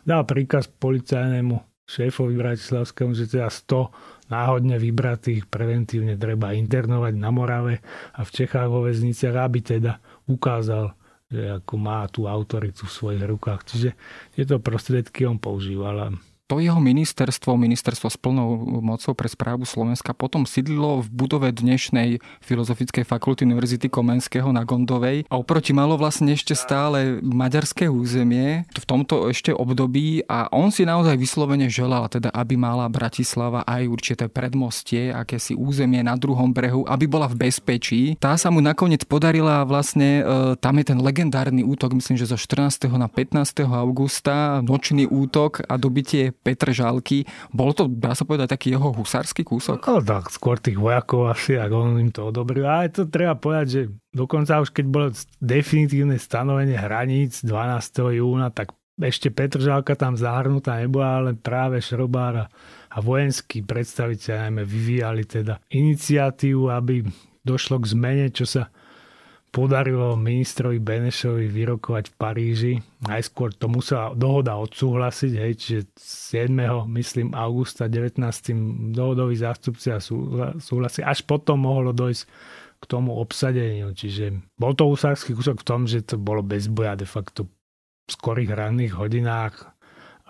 dal 0.03 0.21
príkaz 0.27 0.67
policajnému 0.67 1.55
šéfovi 1.87 2.35
Bratislavskému, 2.39 3.11
že 3.15 3.31
teda 3.31 3.47
100 3.51 4.31
náhodne 4.31 4.79
vybratých 4.79 5.47
preventívne 5.51 6.15
treba 6.15 6.55
internovať 6.55 7.13
na 7.19 7.29
Morave 7.31 7.83
a 8.15 8.23
v 8.23 8.29
Čechách 8.31 8.71
vo 8.71 8.87
väzniciach, 8.87 9.35
aby 9.35 9.59
teda 9.59 9.99
ukázal, 10.31 10.95
že 11.27 11.59
ako 11.59 11.73
má 11.75 12.07
tú 12.07 12.25
autoritu 12.25 12.87
v 12.87 12.95
svojich 12.95 13.23
rukách. 13.27 13.61
Čiže 13.67 13.89
tieto 14.31 14.63
prostriedky 14.63 15.27
on 15.27 15.37
používal 15.37 16.15
to 16.47 16.59
jeho 16.59 16.79
ministerstvo, 16.79 17.55
ministerstvo 17.55 18.11
s 18.11 18.17
plnou 18.19 18.81
mocou 18.83 19.15
pre 19.15 19.31
správu 19.31 19.63
Slovenska, 19.63 20.11
potom 20.11 20.43
sídlilo 20.43 20.99
v 21.01 21.07
budove 21.07 21.49
dnešnej 21.55 22.19
Filozofickej 22.43 23.07
fakulty 23.07 23.47
Univerzity 23.47 23.87
Komenského 23.87 24.51
na 24.51 24.67
Gondovej 24.67 25.23
a 25.31 25.39
oproti 25.39 25.71
malo 25.71 25.95
vlastne 25.95 26.35
ešte 26.35 26.51
stále 26.51 27.23
maďarské 27.23 27.87
územie 27.87 28.67
v 28.67 28.85
tomto 28.85 29.31
ešte 29.31 29.55
období 29.55 30.27
a 30.27 30.51
on 30.51 30.67
si 30.67 30.83
naozaj 30.83 31.15
vyslovene 31.15 31.71
želal, 31.71 32.11
teda 32.11 32.27
aby 32.35 32.59
mala 32.59 32.91
Bratislava 32.91 33.63
aj 33.63 33.87
určité 33.87 34.25
predmostie, 34.27 35.15
akési 35.15 35.55
územie 35.55 36.03
na 36.03 36.19
druhom 36.19 36.51
brehu, 36.51 36.83
aby 36.83 37.07
bola 37.07 37.31
v 37.31 37.47
bezpečí. 37.47 38.19
Tá 38.19 38.35
sa 38.35 38.51
mu 38.51 38.59
nakoniec 38.59 39.07
podarila 39.07 39.63
vlastne, 39.63 40.19
e, 40.19 40.59
tam 40.59 40.75
je 40.75 40.85
ten 40.91 40.99
legendárny 40.99 41.63
útok, 41.63 41.95
myslím, 41.95 42.19
že 42.19 42.27
zo 42.27 42.35
14. 42.35 42.91
na 42.99 43.07
15. 43.07 43.63
augusta, 43.63 44.59
nočný 44.59 45.07
útok 45.07 45.63
a 45.71 45.79
dobitie 45.79 46.32
Žalky. 46.73 47.29
Bol 47.53 47.77
to, 47.77 47.85
dá 47.85 48.17
sa 48.17 48.25
povedať, 48.25 48.57
taký 48.57 48.73
jeho 48.73 48.89
husársky 48.89 49.45
kúsok? 49.45 49.83
No 49.85 50.01
tak, 50.01 50.33
skôr 50.33 50.57
tých 50.57 50.81
vojakov 50.81 51.29
asi, 51.29 51.55
ak 51.59 51.71
on 51.71 52.01
im 52.01 52.09
to 52.09 52.33
odobril. 52.33 52.65
Ale 52.65 52.89
to 52.89 53.05
treba 53.05 53.37
povedať, 53.37 53.67
že 53.69 53.81
dokonca 54.09 54.59
už 54.63 54.73
keď 54.73 54.85
bolo 54.89 55.07
definitívne 55.39 56.17
stanovenie 56.17 56.75
hraníc 56.75 57.45
12. 57.45 58.17
júna, 58.17 58.49
tak 58.49 58.73
ešte 58.93 59.33
Žalka 59.33 59.97
tam 59.97 60.13
zahrnutá 60.13 60.77
nebola, 60.77 61.17
ale 61.17 61.31
práve 61.33 61.81
Šrobára 61.81 62.45
a 62.93 62.97
vojenskí 63.01 63.65
predstaviteľ 63.65 64.47
najmä 64.47 64.63
vyvíjali 64.69 65.25
teda 65.25 65.57
iniciatívu, 65.73 66.69
aby 66.69 67.01
došlo 67.41 67.81
k 67.81 67.89
zmene, 67.89 68.27
čo 68.29 68.45
sa 68.45 68.69
podarilo 69.53 70.17
ministrovi 70.17 70.81
Benešovi 70.81 71.45
vyrokovať 71.45 72.09
v 72.09 72.15
Paríži. 72.17 72.73
Najskôr 73.05 73.53
to 73.53 73.69
musela 73.69 74.09
dohoda 74.17 74.57
odsúhlasiť, 74.57 75.33
hej, 75.37 75.53
čiže 75.53 75.81
7. 76.41 76.49
myslím 76.89 77.37
augusta 77.37 77.85
19. 77.85 78.17
dohodový 78.97 79.37
zástupcia 79.37 80.01
súhlasi. 80.57 81.05
Až 81.05 81.21
potom 81.29 81.69
mohlo 81.69 81.93
dojsť 81.93 82.23
k 82.81 82.83
tomu 82.89 83.13
obsadeniu. 83.13 83.93
Čiže 83.93 84.41
bol 84.57 84.73
to 84.73 84.89
usársky 84.89 85.37
kúsok 85.37 85.61
v 85.61 85.67
tom, 85.69 85.85
že 85.85 86.01
to 86.01 86.17
bolo 86.17 86.41
bez 86.41 86.65
boja 86.65 86.97
de 86.97 87.05
facto 87.05 87.45
v 87.45 88.09
skorých 88.09 88.57
ranných 88.57 88.97
hodinách 88.97 89.69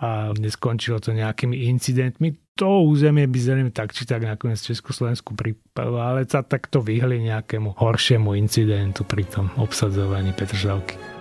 a 0.04 0.36
neskončilo 0.36 1.00
to 1.00 1.16
nejakými 1.16 1.64
incidentmi. 1.72 2.36
To 2.54 2.86
územie 2.86 3.26
by 3.26 3.38
zrejme 3.42 3.72
tak 3.74 3.90
či 3.90 4.06
tak 4.06 4.22
nakoniec 4.22 4.62
Československu 4.62 5.34
pripadlo, 5.34 5.98
ale 5.98 6.22
sa 6.22 6.46
takto 6.46 6.78
vyhli 6.78 7.26
nejakému 7.26 7.74
horšiemu 7.74 8.38
incidentu 8.38 9.02
pri 9.02 9.26
tom 9.26 9.50
obsadzovaní 9.58 10.30
Petržalky. 10.30 11.13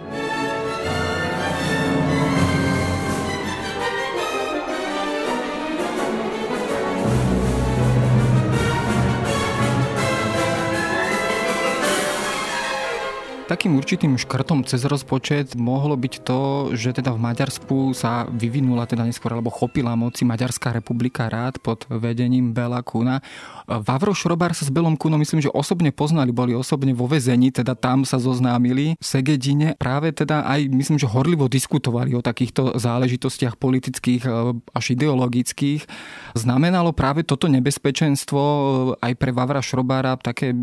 Takým 13.43 13.75
určitým 13.75 14.15
škrtom 14.15 14.63
cez 14.63 14.87
rozpočet 14.87 15.59
mohlo 15.59 15.99
byť 15.99 16.13
to, 16.23 16.71
že 16.79 16.95
teda 16.95 17.11
v 17.11 17.19
Maďarsku 17.27 17.91
sa 17.91 18.23
vyvinula 18.31 18.87
teda 18.87 19.03
neskôr 19.03 19.35
alebo 19.35 19.51
chopila 19.51 19.99
moci 19.99 20.23
Maďarská 20.23 20.71
republika 20.71 21.27
rád 21.27 21.59
pod 21.59 21.83
vedením 21.91 22.55
Bela 22.55 22.79
Kuna. 22.79 23.19
Vavro 23.67 24.15
Šrobár 24.15 24.55
sa 24.55 24.63
s 24.63 24.71
Belom 24.71 24.95
Kunom 24.95 25.19
myslím, 25.19 25.43
že 25.43 25.51
osobne 25.51 25.91
poznali, 25.91 26.31
boli 26.31 26.55
osobne 26.55 26.95
vo 26.95 27.03
vezení, 27.03 27.51
teda 27.51 27.75
tam 27.75 28.07
sa 28.07 28.15
zoznámili 28.15 28.95
v 28.95 29.03
Segedine. 29.03 29.75
Práve 29.75 30.15
teda 30.15 30.47
aj 30.47 30.71
myslím, 30.71 30.95
že 30.95 31.11
horlivo 31.11 31.51
diskutovali 31.51 32.15
o 32.15 32.23
takýchto 32.23 32.79
záležitostiach 32.79 33.59
politických 33.59 34.23
e, 34.23 34.55
až 34.71 34.85
ideologických. 34.95 35.83
Znamenalo 36.31 36.95
práve 36.95 37.27
toto 37.27 37.51
nebezpečenstvo 37.51 38.39
e, 38.39 38.63
aj 39.03 39.13
pre 39.19 39.35
Vavra 39.35 39.59
Šrobára 39.59 40.15
také 40.15 40.55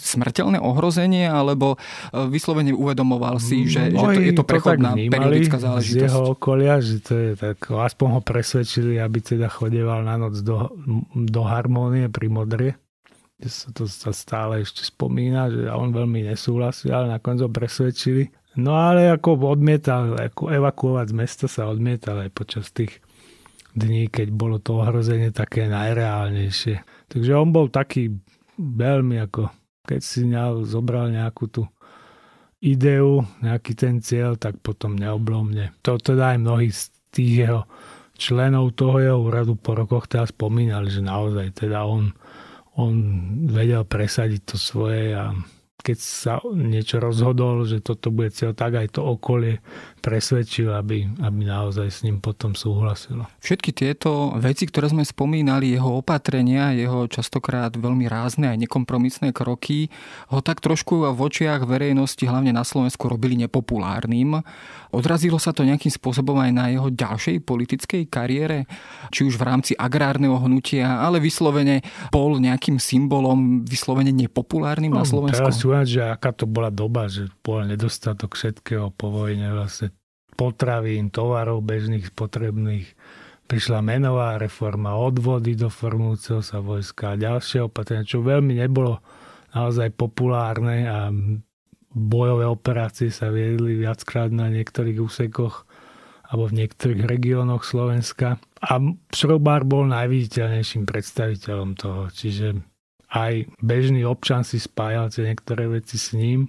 smrteľné 0.00 0.64
ohrozenie, 0.64 1.28
alebo 1.28 1.76
e, 1.76 2.21
vyslovene 2.28 2.74
uvedomoval 2.74 3.38
si, 3.38 3.66
že, 3.66 3.90
že 3.90 3.98
to 3.98 4.20
je 4.20 4.34
to 4.34 4.44
prechodná 4.46 4.94
to 4.94 5.08
periodická 5.08 5.56
záležitosť. 5.58 5.98
Z 5.98 6.06
jeho 6.10 6.22
okolia, 6.34 6.82
že 6.82 7.02
to 7.02 7.12
je 7.14 7.30
tak, 7.38 7.58
aspoň 7.70 8.08
ho 8.18 8.20
presvedčili, 8.20 8.98
aby 8.98 9.18
teda 9.22 9.46
chodeval 9.48 10.02
na 10.06 10.18
noc 10.18 10.38
do, 10.42 10.70
do 11.14 11.42
harmónie 11.42 12.06
pri 12.12 12.26
Modrie. 12.30 12.72
Sa 13.42 13.74
to 13.74 13.90
sa 13.90 14.14
stále 14.14 14.62
ešte 14.62 14.86
spomína, 14.86 15.50
že 15.50 15.66
on 15.66 15.90
veľmi 15.90 16.30
nesúhlasil, 16.30 16.94
ale 16.94 17.10
nakoniec 17.10 17.42
ho 17.42 17.50
presvedčili. 17.50 18.30
No 18.54 18.76
ale 18.76 19.08
ako 19.10 19.48
odmietal, 19.48 20.14
ako 20.14 20.52
evakuovať 20.52 21.06
z 21.08 21.14
mesta 21.16 21.46
sa 21.48 21.66
odmietal 21.66 22.22
aj 22.22 22.30
počas 22.30 22.68
tých 22.70 23.00
dní, 23.72 24.12
keď 24.12 24.28
bolo 24.30 24.60
to 24.60 24.78
ohrozenie 24.78 25.32
také 25.32 25.66
najreálnejšie. 25.66 27.08
Takže 27.08 27.32
on 27.32 27.50
bol 27.50 27.72
taký 27.72 28.12
veľmi 28.60 29.16
ako, 29.24 29.48
keď 29.88 30.00
si 30.04 30.28
zobral 30.68 31.08
nejakú 31.08 31.48
tú 31.48 31.62
ideu, 32.62 33.26
nejaký 33.42 33.74
ten 33.74 33.98
cieľ, 33.98 34.38
tak 34.38 34.62
potom 34.62 34.94
neoblomne. 34.94 35.74
To 35.82 35.98
teda 35.98 36.34
aj 36.34 36.38
mnohí 36.38 36.70
z 36.70 36.94
tých 37.10 37.32
jeho 37.46 37.62
členov 38.14 38.78
toho 38.78 39.02
jeho 39.02 39.18
úradu 39.18 39.58
po 39.58 39.74
rokoch 39.74 40.06
teda 40.06 40.30
spomínali, 40.30 40.86
že 40.86 41.02
naozaj 41.02 41.66
teda 41.66 41.82
on, 41.82 42.14
on 42.78 42.94
vedel 43.50 43.82
presadiť 43.82 44.42
to 44.46 44.56
svoje 44.56 45.10
a 45.10 45.34
keď 45.82 45.98
sa 45.98 46.34
niečo 46.54 47.02
rozhodol, 47.02 47.66
že 47.66 47.82
toto 47.82 48.14
bude 48.14 48.30
cieľ, 48.30 48.54
tak 48.54 48.78
aj 48.78 48.94
to 48.96 49.02
okolie 49.02 49.58
presvedčil, 49.98 50.70
aby, 50.70 51.10
aby 51.18 51.40
naozaj 51.42 51.88
s 51.90 51.98
ním 52.06 52.22
potom 52.22 52.54
súhlasilo. 52.54 53.26
Všetky 53.42 53.74
tieto 53.74 54.34
veci, 54.38 54.70
ktoré 54.70 54.94
sme 54.94 55.02
spomínali, 55.02 55.74
jeho 55.74 55.98
opatrenia, 55.98 56.70
jeho 56.74 57.10
častokrát 57.10 57.74
veľmi 57.74 58.06
rázne 58.06 58.54
aj 58.54 58.62
nekompromisné 58.62 59.34
kroky, 59.34 59.90
ho 60.30 60.38
tak 60.38 60.62
trošku 60.62 61.02
v 61.02 61.18
očiach 61.18 61.66
verejnosti, 61.66 62.22
hlavne 62.22 62.54
na 62.54 62.62
Slovensku, 62.62 63.10
robili 63.10 63.34
nepopulárnym. 63.42 64.38
Odrazilo 64.94 65.42
sa 65.42 65.50
to 65.50 65.66
nejakým 65.66 65.90
spôsobom 65.90 66.38
aj 66.38 66.50
na 66.54 66.70
jeho 66.70 66.88
ďalšej 66.94 67.42
politickej 67.42 68.02
kariére, 68.06 68.70
či 69.10 69.26
už 69.26 69.34
v 69.34 69.46
rámci 69.50 69.72
agrárneho 69.74 70.38
hnutia, 70.38 71.02
ale 71.02 71.18
vyslovene 71.18 71.82
bol 72.14 72.38
nejakým 72.38 72.78
symbolom 72.78 73.66
vyslovene 73.66 74.14
nepopulárnym 74.14 74.94
no, 74.94 75.02
na 75.02 75.04
Slovensku. 75.04 75.71
Teraz 75.72 75.88
že 75.88 76.04
aká 76.04 76.36
to 76.36 76.44
bola 76.44 76.68
doba, 76.68 77.08
že 77.08 77.32
bol 77.40 77.64
nedostatok 77.64 78.36
všetkého 78.36 78.92
po 78.92 79.08
vojne 79.08 79.56
vlastne 79.56 79.88
potravín, 80.36 81.08
tovarov 81.08 81.64
bežných, 81.64 82.12
potrebných, 82.12 82.92
prišla 83.48 83.80
menová 83.80 84.36
reforma, 84.36 85.00
odvody 85.00 85.56
do 85.56 85.72
formujúceho 85.72 86.44
sa 86.44 86.60
vojska 86.60 87.16
a 87.16 87.20
ďalšie 87.20 87.64
opatrenia, 87.64 88.04
čo 88.04 88.20
veľmi 88.20 88.60
nebolo 88.60 89.00
naozaj 89.56 89.96
populárne 89.96 90.84
a 90.84 91.08
bojové 91.88 92.44
operácie 92.44 93.08
sa 93.08 93.32
viedli 93.32 93.72
viackrát 93.80 94.28
na 94.28 94.52
niektorých 94.52 95.00
úsekoch 95.00 95.64
alebo 96.28 96.52
v 96.52 96.64
niektorých 96.64 97.00
regiónoch 97.08 97.64
Slovenska. 97.64 98.36
A 98.60 98.76
Šrobár 99.08 99.64
bol 99.64 99.88
najviditeľnejším 99.88 100.84
predstaviteľom 100.84 101.80
toho. 101.80 102.12
Čiže 102.12 102.60
aj 103.12 103.52
bežný 103.60 104.08
občan 104.08 104.40
si 104.42 104.56
spájal 104.56 105.12
tie 105.12 105.28
niektoré 105.28 105.68
veci 105.68 106.00
s 106.00 106.16
ním. 106.16 106.48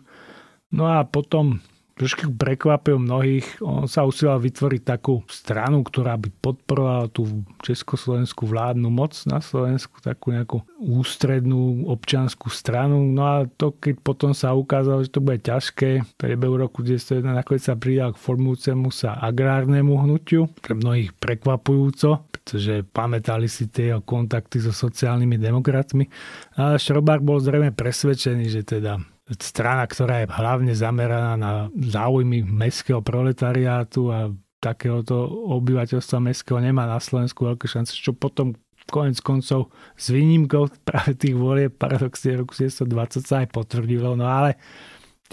No 0.71 0.87
a 0.87 1.03
potom 1.03 1.59
trošku 1.93 2.33
prekvapil 2.33 2.97
mnohých. 2.97 3.61
On 3.61 3.85
sa 3.85 4.05
usiloval 4.05 4.41
vytvoriť 4.41 4.81
takú 4.81 5.21
stranu, 5.29 5.85
ktorá 5.85 6.17
by 6.17 6.29
podporovala 6.41 7.07
tú 7.13 7.45
československú 7.61 8.49
vládnu 8.49 8.89
moc 8.89 9.13
na 9.29 9.39
Slovensku, 9.39 10.01
takú 10.01 10.33
nejakú 10.33 10.65
ústrednú 10.81 11.85
občanskú 11.87 12.49
stranu. 12.49 13.05
No 13.13 13.21
a 13.23 13.35
to, 13.45 13.77
keď 13.77 14.01
potom 14.01 14.31
sa 14.33 14.57
ukázalo, 14.57 15.05
že 15.05 15.13
to 15.13 15.21
bude 15.21 15.45
ťažké, 15.45 16.01
v 16.01 16.13
priebehu 16.17 16.57
roku 16.57 16.81
1901 16.81 17.29
nakoniec 17.29 17.63
sa 17.63 17.77
pridal 17.77 18.11
k 18.13 18.21
formujúcemu 18.21 18.87
sa 18.89 19.15
agrárnemu 19.21 19.93
hnutiu, 19.93 20.49
pre 20.59 20.73
mnohých 20.73 21.13
prekvapujúco, 21.17 22.25
pretože 22.33 22.83
pamätali 22.89 23.45
si 23.45 23.69
tie 23.69 23.95
kontakty 24.01 24.57
so 24.59 24.73
sociálnymi 24.73 25.37
demokratmi. 25.37 26.09
Ale 26.57 26.81
Šrobár 26.81 27.21
bol 27.21 27.37
zrejme 27.37 27.71
presvedčený, 27.71 28.45
že 28.49 28.61
teda 28.65 29.12
strana, 29.39 29.87
ktorá 29.87 30.23
je 30.23 30.27
hlavne 30.27 30.73
zameraná 30.75 31.33
na 31.39 31.51
záujmy 31.71 32.43
mestského 32.43 32.99
proletariátu 32.99 34.11
a 34.11 34.19
takéhoto 34.59 35.27
obyvateľstva 35.59 36.23
mestského 36.23 36.59
nemá 36.59 36.87
na 36.87 36.99
Slovensku 36.99 37.43
veľké 37.47 37.67
šance, 37.67 37.95
čo 37.95 38.15
potom 38.15 38.55
konec 38.91 39.19
koncov 39.23 39.71
s 39.95 40.11
výnimkou 40.11 40.67
práve 40.87 41.15
tých 41.15 41.35
volieb 41.35 41.75
paradoxne 41.75 42.43
roku 42.43 42.51
1920 42.55 43.23
sa 43.23 43.35
aj 43.43 43.47
potvrdilo, 43.51 44.15
no 44.19 44.27
ale 44.27 44.59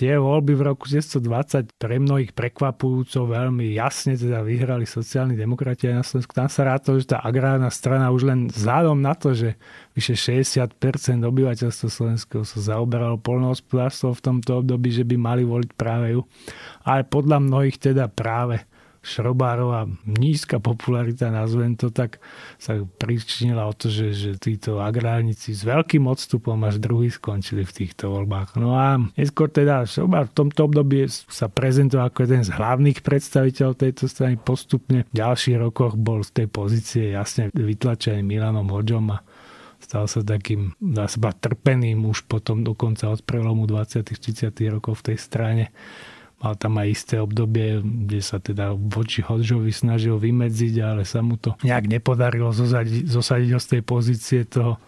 tie 0.00 0.16
voľby 0.16 0.56
v 0.56 0.62
roku 0.64 0.88
1920 0.88 1.76
pre 1.76 2.00
mnohých 2.00 2.32
prekvapujúco 2.32 3.28
veľmi 3.28 3.76
jasne 3.76 4.16
teda 4.16 4.40
vyhrali 4.40 4.88
sociálni 4.88 5.36
demokrati 5.36 5.92
na 5.92 6.00
Slovensku. 6.00 6.32
Tam 6.32 6.48
sa 6.48 6.64
rátalo, 6.64 6.96
že 6.96 7.12
tá 7.12 7.20
agrárna 7.20 7.68
strana 7.68 8.08
už 8.08 8.24
len 8.24 8.48
vzhľadom 8.48 8.96
na 8.96 9.12
to, 9.12 9.36
že 9.36 9.60
vyše 9.92 10.16
60% 10.40 10.72
obyvateľstva 11.20 11.88
slovenského 11.92 12.48
sa 12.48 12.58
zaoberalo 12.72 13.20
polnohospodárstvo 13.20 14.16
v 14.16 14.24
tomto 14.24 14.64
období, 14.64 14.88
že 14.88 15.04
by 15.04 15.20
mali 15.20 15.44
voliť 15.44 15.70
práve 15.76 16.16
ju. 16.16 16.24
Ale 16.88 17.04
podľa 17.04 17.36
mnohých 17.44 17.76
teda 17.76 18.08
práve 18.08 18.69
Šrobárova 19.00 19.88
nízka 20.04 20.60
popularita, 20.60 21.32
nazvem 21.32 21.72
to 21.72 21.88
tak, 21.88 22.20
sa 22.60 22.84
pričinila 23.00 23.64
o 23.64 23.72
to, 23.72 23.88
že, 23.88 24.12
že 24.12 24.30
títo 24.36 24.84
agrárnici 24.84 25.56
s 25.56 25.64
veľkým 25.64 26.04
odstupom 26.04 26.60
až 26.68 26.76
druhý 26.76 27.08
skončili 27.08 27.64
v 27.64 27.72
týchto 27.72 28.12
voľbách. 28.12 28.60
No 28.60 28.76
a 28.76 29.00
neskôr 29.16 29.48
teda 29.48 29.88
Šrobár 29.88 30.28
v 30.28 30.36
tomto 30.44 30.68
období 30.68 31.08
sa 31.08 31.48
prezentoval 31.48 32.12
ako 32.12 32.28
jeden 32.28 32.44
z 32.44 32.52
hlavných 32.52 33.00
predstaviteľov 33.00 33.80
tejto 33.80 34.04
strany. 34.04 34.36
Postupne 34.36 35.08
v 35.08 35.14
ďalších 35.16 35.56
rokoch 35.56 35.96
bol 35.96 36.20
z 36.20 36.44
tej 36.44 36.46
pozície 36.52 37.04
jasne 37.16 37.48
vytlačený 37.56 38.20
Milanom 38.20 38.68
Hodžom 38.68 39.16
a 39.16 39.24
stal 39.80 40.04
sa 40.12 40.20
takým, 40.20 40.76
dá 40.76 41.08
sa 41.08 41.32
trpeným 41.32 42.04
už 42.04 42.28
potom 42.28 42.60
dokonca 42.60 43.08
od 43.08 43.24
prelomu 43.24 43.64
20. 43.64 44.04
30. 44.04 44.52
rokov 44.68 45.00
v 45.00 45.12
tej 45.12 45.16
strane 45.16 45.64
Mal 46.40 46.56
tam 46.56 46.80
aj 46.80 46.88
isté 46.88 47.14
obdobie, 47.20 47.84
kde 47.84 48.20
sa 48.24 48.40
teda 48.40 48.72
voči 48.72 49.20
Hodžovi 49.20 49.68
snažil 49.68 50.16
vymedziť, 50.16 50.74
ale 50.80 51.02
sa 51.04 51.20
mu 51.20 51.36
to 51.36 51.52
nejak 51.60 51.84
nepodarilo 51.84 52.48
zosadiť, 52.48 53.04
zosadiť 53.12 53.50
z 53.60 53.66
tej 53.76 53.82
pozície 53.84 54.40
toho 54.48 54.80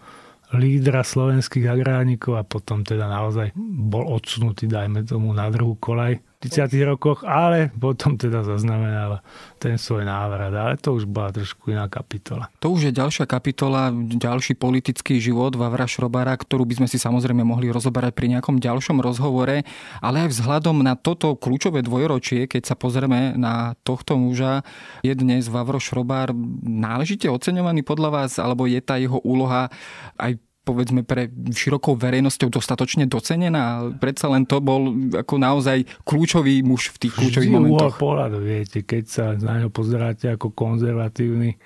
lídra 0.53 1.01
slovenských 1.01 1.65
agrárnikov 1.65 2.37
a 2.37 2.45
potom 2.45 2.85
teda 2.85 3.09
naozaj 3.09 3.53
bol 3.57 4.05
odsunutý, 4.05 4.69
dajme 4.69 5.01
tomu, 5.05 5.33
na 5.33 5.49
druhú 5.49 5.77
kolaj 5.77 6.21
30. 6.43 6.75
rokoch, 6.83 7.23
ale 7.23 7.71
potom 7.71 8.19
teda 8.19 8.43
zaznamenala 8.43 9.23
ten 9.55 9.79
svoj 9.79 10.03
návrat. 10.03 10.51
Ale 10.51 10.75
to 10.75 10.99
už 10.99 11.07
bola 11.07 11.31
trošku 11.31 11.71
iná 11.71 11.87
kapitola. 11.87 12.51
To 12.59 12.75
už 12.75 12.91
je 12.91 12.93
ďalšia 12.93 13.23
kapitola, 13.23 13.95
ďalší 13.95 14.59
politický 14.59 15.23
život 15.23 15.55
Vavra 15.55 15.87
Šrobara, 15.87 16.35
ktorú 16.35 16.67
by 16.67 16.83
sme 16.83 16.87
si 16.91 16.99
samozrejme 16.99 17.47
mohli 17.47 17.71
rozoberať 17.71 18.11
pri 18.11 18.35
nejakom 18.35 18.59
ďalšom 18.59 18.99
rozhovore, 18.99 19.63
ale 20.03 20.17
aj 20.27 20.29
vzhľadom 20.35 20.83
na 20.83 20.99
toto 20.99 21.39
kľúčové 21.39 21.79
dvojročie, 21.79 22.51
keď 22.51 22.67
sa 22.67 22.75
pozrieme 22.75 23.39
na 23.39 23.79
tohto 23.87 24.19
muža, 24.19 24.67
je 24.99 25.15
dnes 25.15 25.47
Vavro 25.47 25.79
Šrobár 25.79 26.35
náležite 26.63 27.31
oceňovaný 27.31 27.87
podľa 27.87 28.09
vás, 28.11 28.31
alebo 28.35 28.67
je 28.67 28.83
tá 28.83 28.99
jeho 28.99 29.23
úloha 29.23 29.71
aj 30.19 30.35
povedzme 30.63 31.03
pre 31.03 31.27
širokou 31.51 31.99
verejnosťou 31.99 32.47
dostatočne 32.47 33.03
docenená. 33.05 33.91
Predsa 33.99 34.31
len 34.31 34.47
to 34.47 34.63
bol 34.63 34.95
ako 35.11 35.35
naozaj 35.35 35.83
kľúčový 36.07 36.63
muž 36.63 36.95
v 36.95 37.07
tých 37.07 37.13
kľúčových 37.19 37.51
Vždy 37.51 37.57
momentoch. 37.59 37.99
pohľadu, 37.99 38.37
viete, 38.39 38.79
keď 38.81 39.03
sa 39.05 39.25
na 39.35 39.59
ňo 39.63 39.69
pozeráte 39.69 40.31
ako 40.31 40.55
konzervatívny 40.55 41.59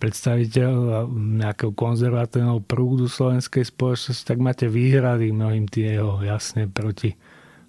predstaviteľ 0.00 1.04
nejakého 1.12 1.76
konzervatívneho 1.76 2.64
prúdu 2.64 3.04
slovenskej 3.04 3.68
spoločnosti, 3.68 4.24
tak 4.24 4.40
máte 4.40 4.64
výhrady 4.64 5.28
mnohým 5.28 5.68
tieho 5.68 6.24
jasne 6.24 6.64
proti 6.68 7.16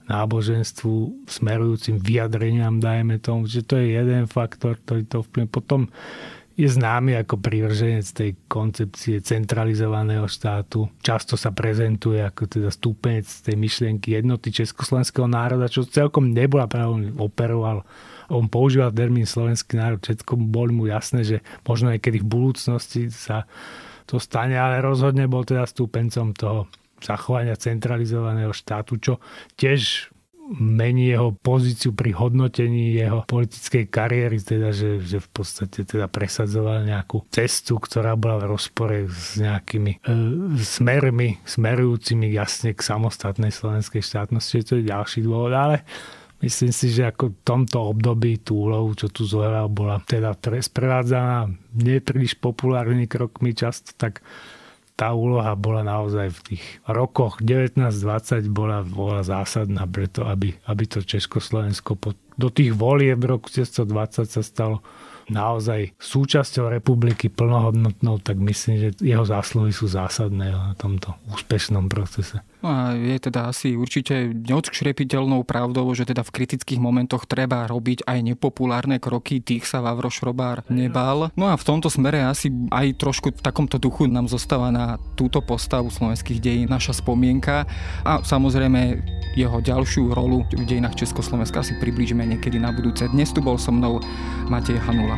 náboženstvu 0.08 1.28
smerujúcim 1.28 2.00
vyjadreniam, 2.00 2.80
dajme 2.80 3.20
tomu, 3.20 3.48
že 3.48 3.64
to 3.64 3.80
je 3.80 3.96
jeden 3.96 4.28
faktor, 4.28 4.80
ktorý 4.84 5.08
to 5.08 5.24
vplyvne. 5.24 5.52
Potom 5.52 5.82
je 6.62 6.70
známy 6.70 7.18
ako 7.26 7.42
privrženec 7.42 8.06
tej 8.14 8.38
koncepcie 8.46 9.18
centralizovaného 9.26 10.30
štátu. 10.30 10.94
Často 11.02 11.34
sa 11.34 11.50
prezentuje 11.50 12.22
ako 12.22 12.46
teda 12.46 12.70
stúpenec 12.70 13.26
tej 13.26 13.58
myšlienky 13.58 14.14
jednoty 14.14 14.54
československého 14.54 15.26
národa, 15.26 15.66
čo 15.66 15.90
celkom 15.90 16.30
nebola 16.30 16.70
práve 16.70 17.10
operoval 17.18 17.82
on 18.32 18.48
používal 18.48 18.96
termín 18.96 19.28
slovenský 19.28 19.76
národ, 19.76 20.00
všetko 20.00 20.40
boli 20.40 20.72
mu 20.72 20.88
jasné, 20.88 21.28
že 21.28 21.38
možno 21.68 21.92
aj 21.92 22.00
kedy 22.00 22.24
v 22.24 22.32
budúcnosti 22.32 23.12
sa 23.12 23.44
to 24.08 24.24
stane, 24.24 24.56
ale 24.56 24.80
rozhodne 24.80 25.28
bol 25.28 25.44
teda 25.44 25.68
stúpencom 25.68 26.32
toho 26.32 26.72
zachovania 27.04 27.60
centralizovaného 27.60 28.56
štátu, 28.56 28.96
čo 29.04 29.14
tiež 29.60 30.08
mení 30.60 31.16
jeho 31.16 31.32
pozíciu 31.32 31.96
pri 31.96 32.12
hodnotení 32.12 32.96
jeho 32.96 33.24
politickej 33.24 33.88
kariéry, 33.88 34.38
teda, 34.44 34.76
že, 34.76 35.00
že 35.00 35.24
v 35.24 35.30
podstate 35.32 35.88
teda 35.88 36.12
presadzoval 36.12 36.84
nejakú 36.84 37.24
cestu, 37.32 37.80
ktorá 37.80 38.20
bola 38.20 38.44
v 38.44 38.50
rozpore 38.52 38.98
s 39.08 39.40
nejakými 39.40 40.04
e, 40.04 40.60
smermi, 40.60 41.40
smerujúcimi 41.48 42.32
jasne 42.36 42.76
k 42.76 42.82
samostatnej 42.84 43.54
slovenskej 43.54 44.04
štátnosti. 44.04 44.68
To 44.68 44.74
je 44.80 44.92
ďalší 44.92 45.24
dôvod, 45.24 45.56
ale 45.56 45.88
myslím 46.44 46.76
si, 46.76 46.92
že 46.92 47.08
ako 47.08 47.32
v 47.32 47.42
tomto 47.48 47.78
období 47.96 48.44
tú 48.44 48.68
úlohu, 48.68 48.92
čo 48.98 49.08
tu 49.08 49.24
zohral, 49.24 49.72
bola 49.72 50.04
teda 50.04 50.36
sprevádzaná 50.36 51.48
nepríliš 51.78 52.36
populárnymi 52.38 53.08
krokmi 53.08 53.56
často, 53.56 53.96
tak 53.96 54.20
tá 55.02 55.18
úloha 55.18 55.58
bola 55.58 55.82
naozaj 55.82 56.30
v 56.30 56.40
tých 56.54 56.64
rokoch 56.86 57.42
1920 57.42 58.46
bola, 58.54 58.86
bola 58.86 59.26
zásadná 59.26 59.90
preto, 59.90 60.30
aby, 60.30 60.54
aby 60.70 60.84
to 60.86 61.02
Československo 61.02 61.98
po, 61.98 62.14
do 62.38 62.54
tých 62.54 62.78
volieb 62.78 63.18
v 63.18 63.34
roku 63.34 63.50
1920 63.50 64.30
sa 64.30 64.42
stalo 64.46 64.86
naozaj 65.26 65.98
súčasťou 65.98 66.70
republiky 66.70 67.34
plnohodnotnou, 67.34 68.22
tak 68.22 68.38
myslím, 68.46 68.76
že 68.78 68.90
jeho 69.02 69.26
zásluhy 69.26 69.74
sú 69.74 69.90
zásadné 69.90 70.54
na 70.54 70.78
tomto 70.78 71.18
úspešnom 71.34 71.90
procese. 71.90 72.46
No 72.62 72.68
a 72.70 72.94
je 72.94 73.18
teda 73.18 73.50
asi 73.50 73.74
určite 73.74 74.32
neodškrepiteľnou 74.32 75.42
pravdou, 75.44 75.90
že 75.98 76.06
teda 76.06 76.22
v 76.22 76.34
kritických 76.42 76.78
momentoch 76.78 77.26
treba 77.26 77.66
robiť 77.66 78.06
aj 78.06 78.20
nepopulárne 78.22 79.02
kroky, 79.02 79.42
tých 79.42 79.66
sa 79.66 79.82
Vavro 79.82 80.14
Šrobár 80.14 80.62
nebal. 80.70 81.34
No 81.34 81.50
a 81.50 81.58
v 81.58 81.66
tomto 81.66 81.90
smere 81.90 82.22
asi 82.22 82.54
aj 82.70 83.02
trošku 83.02 83.34
v 83.34 83.42
takomto 83.42 83.82
duchu 83.82 84.06
nám 84.06 84.30
zostáva 84.30 84.70
na 84.70 85.02
túto 85.18 85.42
postavu 85.42 85.90
slovenských 85.90 86.38
dejín 86.38 86.70
naša 86.70 87.02
spomienka 87.02 87.66
a 88.06 88.22
samozrejme 88.22 89.02
jeho 89.34 89.58
ďalšiu 89.64 90.14
rolu 90.14 90.46
v 90.54 90.64
dejinách 90.68 91.02
Československa 91.02 91.66
si 91.66 91.74
priblížime 91.82 92.22
niekedy 92.30 92.62
na 92.62 92.70
budúce. 92.70 93.10
Dnes 93.10 93.34
tu 93.34 93.42
bol 93.42 93.58
so 93.58 93.74
mnou 93.74 93.98
Matej 94.52 94.78
Hanula. 94.86 95.18